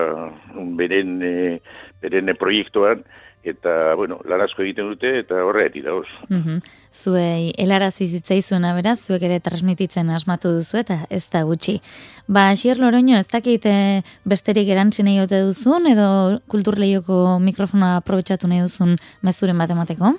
beren, 0.78 1.20
e, 1.22 1.60
beren 2.02 2.34
proiektuan, 2.38 3.02
eta, 3.46 3.94
bueno, 3.94 4.18
larazko 4.28 4.64
egiten 4.64 4.88
dute, 4.90 5.12
eta 5.22 5.42
horretik 5.46 5.84
dauz. 5.84 6.06
Mm 6.28 6.42
-hmm. 6.42 6.60
Zuei, 6.92 7.52
helarazi 7.58 8.06
zitzaizuna 8.06 8.74
beraz, 8.74 8.98
zuek 9.06 9.22
ere 9.22 9.40
transmititzen 9.40 10.10
asmatu 10.10 10.52
duzu, 10.58 10.78
eta 10.78 11.06
ez 11.10 11.28
da 11.30 11.42
gutxi. 11.44 11.80
Ba, 12.28 12.54
Xier 12.54 12.78
Loroño, 12.78 13.18
ez 13.18 13.28
dakite 13.28 14.02
besterik 14.24 14.68
erantzin 14.68 15.04
nahi 15.04 15.20
ote 15.20 15.40
duzun, 15.42 15.86
edo 15.86 16.38
kulturleioko 16.48 17.38
mikrofona 17.38 17.96
aprobetsatu 17.96 18.48
nahi 18.48 18.60
duzun 18.60 18.96
mezuren 19.22 19.58
bat 19.58 19.70
emateko? 19.70 20.14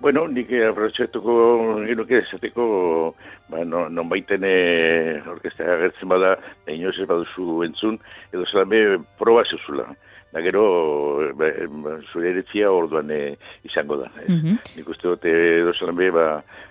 Bueno, 0.00 0.26
nik 0.26 0.48
aprobetsatuko 0.50 1.84
genuke 1.86 2.18
esateko, 2.18 3.14
ba, 3.48 3.64
no, 3.64 3.88
non 3.88 4.08
baiten 4.08 4.42
e, 4.44 5.22
orkestea 5.26 5.74
agertzen 5.74 6.08
bada, 6.08 6.36
inoz 6.66 6.98
ez 6.98 7.06
baduzu 7.06 7.62
entzun, 7.62 7.98
edo 8.32 8.44
zelame 8.50 8.98
proba 9.18 9.44
zuzula 9.44 9.94
da 10.32 10.40
gero 10.40 10.64
zure 12.12 12.30
eretzia 12.30 12.70
orduan 12.72 13.10
e, 13.12 13.36
izango 13.68 13.98
da. 14.00 14.08
Ez? 14.24 14.30
Mm 14.30 14.56
Nik 14.76 14.88
uste 14.88 15.08
dute 15.08 15.34
dozalan 15.66 15.98
be, 15.98 16.08
ba, 16.14 16.26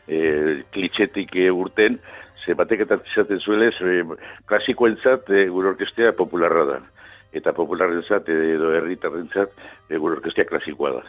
e, 0.08 0.63
klitxetik 0.74 1.36
e, 1.38 1.52
urten, 1.52 2.00
ze 2.41 2.56
batek 2.58 2.88
eta 2.88 2.97
izaten 3.12 3.39
zuelez, 3.39 3.76
e, 3.82 4.02
klasiko 4.50 4.89
entzat 4.89 5.30
e, 5.30 5.45
gure 5.54 5.76
orkestea 5.76 6.15
popularra 6.17 6.65
da. 6.74 6.80
Eta 7.32 7.54
popularren 7.56 8.02
zat, 8.04 8.28
edo 8.28 8.74
herritarren 8.76 9.30
zat, 9.32 9.54
e, 9.88 9.95
gure 9.95 10.17
orkestea 10.17 10.50
klasikoa 10.50 10.97
da. 10.97 11.06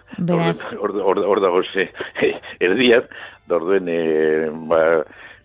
Hor 0.79 0.95
or, 1.01 1.25
or, 1.25 1.43
dago 1.43 1.65
ze, 1.65 1.89
erdiat, 2.69 3.09
da 3.49 3.59
orduen, 3.59 3.89
e, 3.89 3.99
ba, 4.71 4.85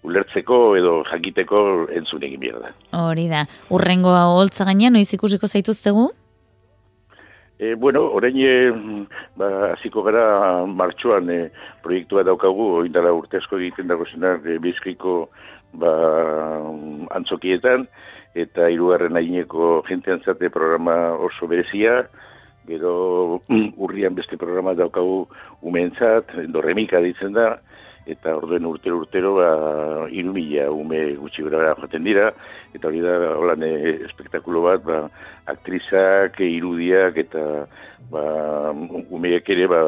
ulertzeko 0.07 0.75
edo 0.77 1.01
jakiteko 1.07 1.87
entzun 1.95 2.23
egin 2.23 2.43
behar 2.43 2.61
da. 2.67 2.75
Hori 2.99 3.27
da. 3.31 3.47
Urrengoa 3.73 4.27
holtza 4.35 4.67
gainean, 4.67 4.99
noiz 4.99 5.09
ikusiko 5.15 5.49
zaituztegu? 5.49 6.11
E, 7.59 7.73
bueno, 7.73 8.03
orain 8.13 8.37
e, 8.37 8.69
ba, 9.35 9.73
aziko 9.73 10.03
gara 10.05 10.65
martxoan 10.69 11.29
e, 11.33 11.39
proiektua 11.81 12.21
daukagu, 12.27 12.85
indala 12.85 13.15
urte 13.17 13.39
asko 13.41 13.57
egiten 13.57 13.89
dago 13.89 14.05
zenak 14.05 14.45
e, 14.45 14.59
bizkiko 14.61 15.15
ba, 15.81 15.93
antzokietan, 17.17 17.87
eta 18.37 18.69
hirugarren 18.69 19.17
aineko 19.17 19.81
jentean 19.89 20.21
zate 20.21 20.51
programa 20.53 21.15
oso 21.17 21.49
berezia, 21.49 22.03
gero 22.69 23.41
urrian 23.87 24.13
beste 24.13 24.37
programa 24.37 24.75
daukagu 24.77 25.23
umentzat, 25.65 26.35
dorremika 26.53 27.01
ditzen 27.01 27.33
da, 27.33 27.55
eta 28.07 28.35
orduen 28.39 28.65
urtero 28.65 29.01
urtero 29.01 29.33
ba, 29.37 29.49
irumila 30.09 30.69
ume 30.71 31.01
gutxi 31.19 31.43
gara 31.47 31.75
joaten 31.75 32.05
dira, 32.07 32.29
eta 32.73 32.87
hori 32.87 33.01
da 33.03 33.17
holan 33.35 33.65
espektakulo 33.67 34.63
bat, 34.67 34.85
ba, 34.87 35.01
aktrizak, 35.53 36.39
irudiak 36.43 37.19
eta 37.25 37.43
ba, 38.11 38.23
umeak 39.09 39.49
ere 39.55 39.67
ba, 39.71 39.81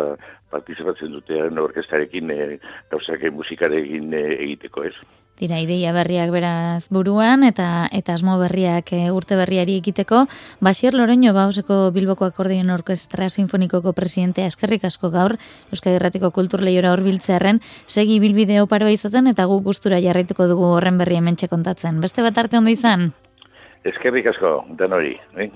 partizipatzen 0.52 1.12
dute 1.14 1.40
orkestarekin 1.62 2.32
e, 2.32 2.60
gauzak 2.92 3.26
musikarekin 3.34 4.14
e, 4.14 4.24
egiteko 4.46 4.86
ez. 4.90 4.96
Dira, 5.40 5.56
ideia 5.64 5.94
berriak 5.96 6.34
beraz 6.36 6.90
buruan 6.92 7.46
eta 7.48 7.88
eta 7.96 8.18
asmo 8.18 8.36
berriak 8.42 8.92
e, 8.92 9.06
urte 9.16 9.38
berriari 9.40 9.78
egiteko. 9.80 10.26
Basier 10.60 10.98
Loroño, 10.98 11.32
bauseko 11.38 11.78
Bilboko 11.96 12.28
Akordien 12.28 12.70
Orkestra 12.76 13.30
Sinfonikoko 13.30 13.94
presidentea 13.96 14.50
eskerrik 14.52 14.84
asko 14.90 15.14
gaur, 15.14 15.38
Euskadi 15.72 15.96
Erratiko 15.96 16.34
Kultur 16.36 16.66
Lehiora 16.66 16.92
hor 16.92 17.06
biltzearen, 17.08 17.64
segi 17.88 18.20
bilbideo 18.20 18.68
paroa 18.68 18.92
izaten 18.92 19.32
eta 19.32 19.48
gu 19.48 19.62
gustura 19.64 20.02
jarraituko 20.04 20.50
dugu 20.52 20.74
horren 20.76 21.00
berri 21.00 21.22
hementxe 21.22 21.48
kontatzen. 21.48 22.04
Beste 22.04 22.26
bat 22.26 22.38
arte 22.38 22.60
ondo 22.60 22.76
izan? 22.76 23.14
Eskerrik 23.88 24.28
asko, 24.34 24.66
den 24.76 24.92
hori. 24.92 25.16
Eh? 25.40 25.52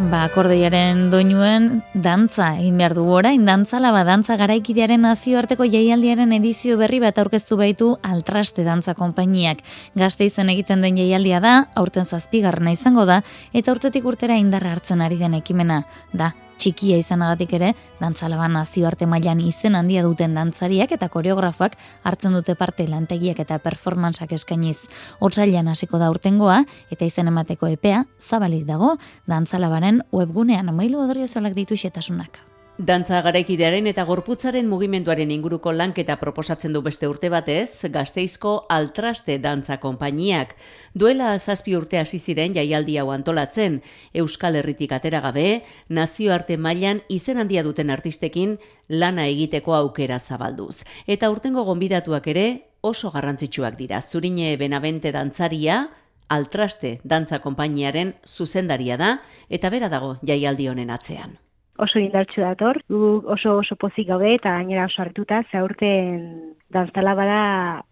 Ba, 0.00 0.22
akordeiaren 0.30 1.10
doinuen 1.12 1.82
dantza 1.92 2.46
egin 2.56 2.78
behar 2.80 2.94
du 2.96 3.02
orain, 3.12 3.42
dantzala 3.44 3.90
ba, 3.92 4.00
dantza 4.08 4.38
garaikidearen 4.40 5.04
nazioarteko 5.04 5.66
jaialdiaren 5.68 6.32
edizio 6.32 6.78
berri 6.80 7.02
bat 7.04 7.20
aurkeztu 7.20 7.58
baitu 7.60 7.90
altraste 8.00 8.64
dantza 8.64 8.94
konpainiak. 8.96 9.60
Gazte 10.00 10.24
izan 10.24 10.48
egiten 10.48 10.80
den 10.80 10.96
jaialdia 10.96 11.42
da, 11.44 11.54
aurten 11.76 12.08
zazpigarrena 12.08 12.72
izango 12.72 13.04
da, 13.04 13.20
eta 13.52 13.76
urtetik 13.76 14.08
urtera 14.08 14.40
indarra 14.40 14.72
hartzen 14.72 15.04
ari 15.04 15.20
den 15.20 15.36
ekimena. 15.36 15.82
Da, 16.16 16.32
txikia 16.60 16.98
izanagatik 17.00 17.54
ere, 17.56 17.72
dantzalaban 18.00 18.52
nazioarte 18.58 19.08
mailan 19.08 19.40
izen 19.44 19.78
handia 19.78 20.04
duten 20.04 20.36
dantzariak 20.36 20.92
eta 20.96 21.08
koreografak 21.12 21.78
hartzen 22.04 22.36
dute 22.36 22.56
parte 22.60 22.86
lantegiak 22.88 23.40
eta 23.46 23.58
performantzak 23.64 24.36
eskainiz. 24.36 24.78
Otsailan 25.24 25.72
hasiko 25.72 26.02
da 26.02 26.12
urtengoa 26.12 26.60
eta 26.90 27.08
izen 27.08 27.32
emateko 27.32 27.72
epea 27.78 28.04
zabalik 28.20 28.68
dago 28.68 28.96
dantzalabaren 29.30 30.04
webgunean 30.12 30.74
mailu 30.76 31.00
odrio 31.06 31.26
ditu 31.54 31.76
xetasunak. 31.76 32.49
Dantza 32.78 33.18
garaikidearen 33.20 33.84
eta 33.90 34.06
gorputzaren 34.08 34.68
mugimenduaren 34.70 35.30
inguruko 35.34 35.72
lanketa 35.74 36.14
proposatzen 36.16 36.72
du 36.72 36.80
beste 36.80 37.08
urte 37.10 37.28
batez, 37.28 37.90
gazteizko 37.92 38.52
altraste 38.72 39.36
dantza 39.38 39.76
konpainiak. 39.82 40.54
Duela 40.94 41.34
zazpi 41.38 41.74
urte 41.76 41.98
hasi 41.98 42.18
ziren 42.18 42.54
jaialdi 42.54 42.96
hau 42.96 43.10
antolatzen, 43.10 43.82
Euskal 44.14 44.56
Herritik 44.56 44.94
atera 44.96 45.20
gabe, 45.20 45.62
nazioarte 45.88 46.56
mailan 46.56 47.02
izen 47.08 47.42
handia 47.42 47.62
duten 47.66 47.90
artistekin 47.90 48.56
lana 48.88 49.26
egiteko 49.26 49.74
aukera 49.74 50.18
zabalduz. 50.18 50.84
Eta 51.06 51.28
urtengo 51.30 51.66
gonbidatuak 51.68 52.32
ere 52.32 52.46
oso 52.80 53.10
garrantzitsuak 53.10 53.76
dira. 53.76 54.00
Zurine 54.00 54.56
Benavente 54.56 55.12
dantzaria, 55.12 55.90
altraste 56.28 57.00
dantza 57.04 57.42
konpainiaren 57.44 58.14
zuzendaria 58.24 58.96
da, 58.96 59.18
eta 59.50 59.68
bera 59.68 59.92
dago 59.92 60.16
jaialdi 60.24 60.72
honen 60.72 60.90
atzean 60.90 61.36
oso 61.80 61.98
indartsu 61.98 62.42
dator, 62.44 62.82
gu 62.88 63.22
oso 63.34 63.56
oso 63.58 63.76
pozik 63.80 64.08
gaude 64.08 64.34
eta 64.36 64.52
gainera 64.58 64.84
oso 64.84 65.00
hartuta, 65.02 65.40
zaurten 65.50 66.54
dantzala 66.70 67.14
bada, 67.18 67.40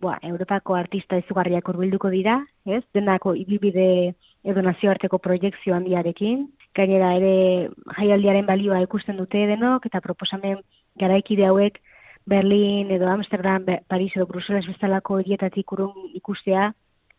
boa, 0.01 0.18
Europako 0.22 0.77
artista 0.77 1.18
izugarriak 1.18 1.68
urbilduko 1.72 2.11
dira, 2.12 2.38
ez? 2.66 2.83
Denako 2.94 3.35
ibibide 3.35 4.14
edo 4.44 4.62
nazioarteko 4.62 5.18
proiektzio 5.24 5.74
handiarekin, 5.74 6.44
gainera 6.77 7.14
ere 7.16 7.70
jaialdiaren 7.96 8.46
balioa 8.46 8.83
ikusten 8.85 9.16
dute 9.16 9.46
denok, 9.51 9.88
eta 9.88 10.03
proposamen 10.05 10.61
garaikide 11.01 11.48
hauek 11.48 11.81
Berlin 12.29 12.92
edo 12.92 13.09
Amsterdam, 13.09 13.64
Paris 13.88 14.12
edo 14.14 14.29
Bruselas 14.29 14.66
bezalako 14.68 15.22
hirietatik 15.22 15.72
urun 15.72 16.12
ikustea, 16.20 16.68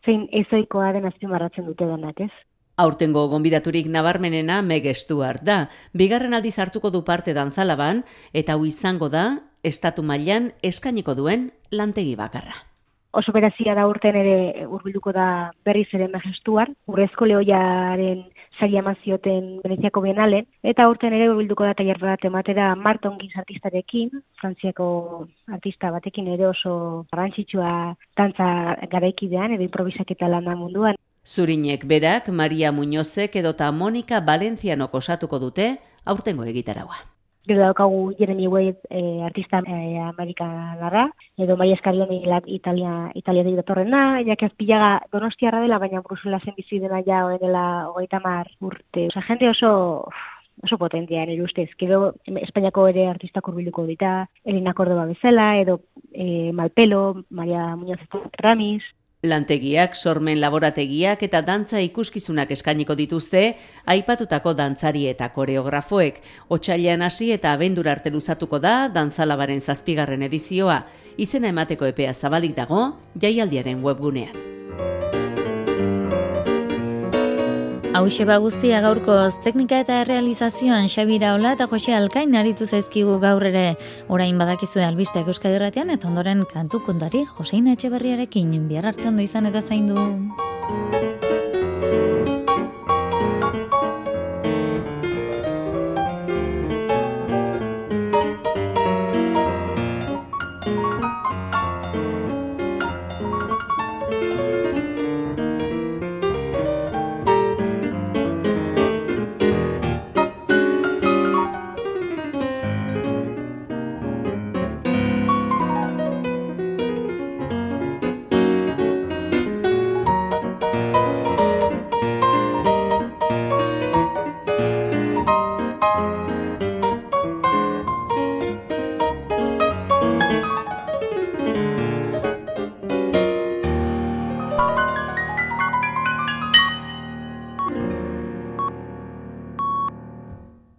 zein 0.06 0.28
ezoikoa 0.44 0.94
den 0.94 1.10
azpimarratzen 1.10 1.66
dute 1.66 1.90
denak, 1.90 2.22
ez? 2.22 2.32
Aurtengo 2.80 3.26
gonbidaturik 3.28 3.90
nabarmenena 3.92 4.62
Megestuar 4.64 5.42
da. 5.44 5.58
Bigarren 5.92 6.34
aldiz 6.38 6.56
hartuko 6.64 6.94
du 6.96 7.04
parte 7.04 7.34
dantzalaban 7.36 8.06
eta 8.32 8.56
hau 8.56 8.64
izango 8.66 9.10
da 9.12 9.26
estatu 9.68 10.04
mailan 10.04 10.54
eskainiko 10.64 11.16
duen 11.18 11.50
lantegi 11.76 12.16
bakarra. 12.16 12.56
Oso 13.12 13.34
berazia 13.36 13.74
da 13.76 13.88
urten 13.90 14.16
ere 14.16 14.66
hurbilduko 14.68 15.12
da 15.12 15.26
berriz 15.66 15.88
ere 15.98 16.08
Megestuar, 16.14 16.70
urrezko 16.88 17.28
lehoiaren 17.28 18.22
sari 18.60 18.78
amazioten 18.80 19.60
Veneziako 19.64 20.04
Bienalen, 20.06 20.46
eta 20.64 20.88
urten 20.92 21.18
ere 21.18 21.28
hurbilduko 21.32 21.66
da 21.66 21.74
tailer 21.74 22.00
bat 22.00 22.24
ematera 22.30 22.70
Marton 22.78 23.18
Giz 23.20 23.32
artistarekin, 23.42 24.24
frantziako 24.40 24.90
artista 25.52 25.92
batekin 25.92 26.32
ere 26.38 26.48
oso 26.54 26.74
garrantzitsua 27.12 27.74
dantza 28.16 28.50
garaikidean 28.92 29.58
edo 29.58 29.68
improvisaketa 29.68 30.30
lana 30.32 30.56
munduan. 30.56 30.96
Zurinek 31.30 31.86
berak, 31.86 32.30
Maria 32.30 32.72
Muñozek 32.72 33.36
edota 33.36 33.72
Monika 33.72 34.20
Valenciano 34.20 34.88
kosatuko 34.90 35.38
dute 35.38 35.78
aurtengo 36.04 36.44
egitaraua. 36.44 36.98
Gero 37.46 37.62
daukagu 37.62 38.16
Jeremy 38.18 38.48
Wade 38.48 38.82
e, 38.90 39.22
artista 39.22 39.62
e, 39.62 40.00
Amerika 40.02 40.48
larra, 40.80 41.06
edo 41.38 41.56
Maria 41.56 41.76
Escarioni 41.76 42.24
Italia, 42.48 43.12
Italia 43.14 43.44
dira 43.44 43.62
torrena, 43.62 44.22
ja 44.26 44.36
que 44.36 44.50
donostiarra 45.12 45.62
dela, 45.62 45.78
baina 45.78 46.02
Bruselasen 46.02 46.56
bizi 46.58 46.80
dena 46.80 47.04
ja 47.06 47.26
oen 47.28 47.38
dela 47.38 47.90
hogeita 47.90 48.20
mar 48.20 48.50
urte. 48.60 49.08
Osa, 49.08 49.22
jende 49.22 49.50
oso 49.50 50.10
oso 50.64 50.78
potentia 50.78 51.26
nire 51.26 51.44
ustez. 51.44 51.70
Gero 51.78 52.16
Espainiako 52.26 52.88
ere 52.88 53.08
artista 53.08 53.42
kurbiluko 53.42 53.86
dita, 53.86 54.30
Elina 54.44 54.74
Córdoba 54.74 55.06
bezala, 55.06 55.60
edo 55.60 55.82
e, 56.12 56.52
Malpelo, 56.54 57.24
Maria 57.30 57.76
Muñoz 57.76 58.00
Ramis, 58.38 58.84
Lantegiak, 59.20 59.98
sormen 60.00 60.40
laborategiak 60.40 61.26
eta 61.28 61.42
dantza 61.44 61.82
ikuskizunak 61.84 62.54
eskainiko 62.56 62.96
dituzte, 62.96 63.42
aipatutako 63.92 64.54
dantzari 64.56 65.10
eta 65.12 65.28
koreografoek. 65.36 66.22
Otsailean 66.56 67.04
hasi 67.04 67.34
eta 67.36 67.52
abendur 67.52 67.90
arte 67.92 68.14
luzatuko 68.16 68.62
da 68.64 68.88
dantzalabaren 68.88 69.60
zazpigarren 69.60 70.24
edizioa. 70.30 70.86
Izena 71.18 71.52
emateko 71.52 71.92
epea 71.92 72.14
zabalik 72.14 72.56
dago, 72.56 72.94
jaialdiaren 73.20 73.84
webgunean. 73.84 74.59
Hau 78.00 78.08
ba 78.26 78.38
guztia 78.40 78.80
gaurkoz 78.80 79.42
teknika 79.44 79.82
eta 79.84 79.98
realizazioan 80.08 80.88
Xabira 80.88 81.34
Ola 81.36 81.52
eta 81.58 81.68
Jose 81.68 81.92
Alkain 81.94 82.38
aritu 82.40 82.66
zaizkigu 82.66 83.18
gaur 83.20 83.44
ere 83.44 83.76
orain 84.08 84.40
badakizue 84.40 84.86
albisteak 84.88 85.28
euskadirratean 85.28 85.92
eta 85.98 86.08
ondoren 86.08 86.46
kantu 86.48 86.80
kontari 86.88 87.26
Joseina 87.36 87.76
Etxeberriarekin 87.76 88.56
bihar 88.72 88.88
arte 88.96 89.08
ondo 89.12 89.22
izan 89.22 89.52
eta 89.52 89.60
zaindu. 89.60 89.96
du. 90.00 91.09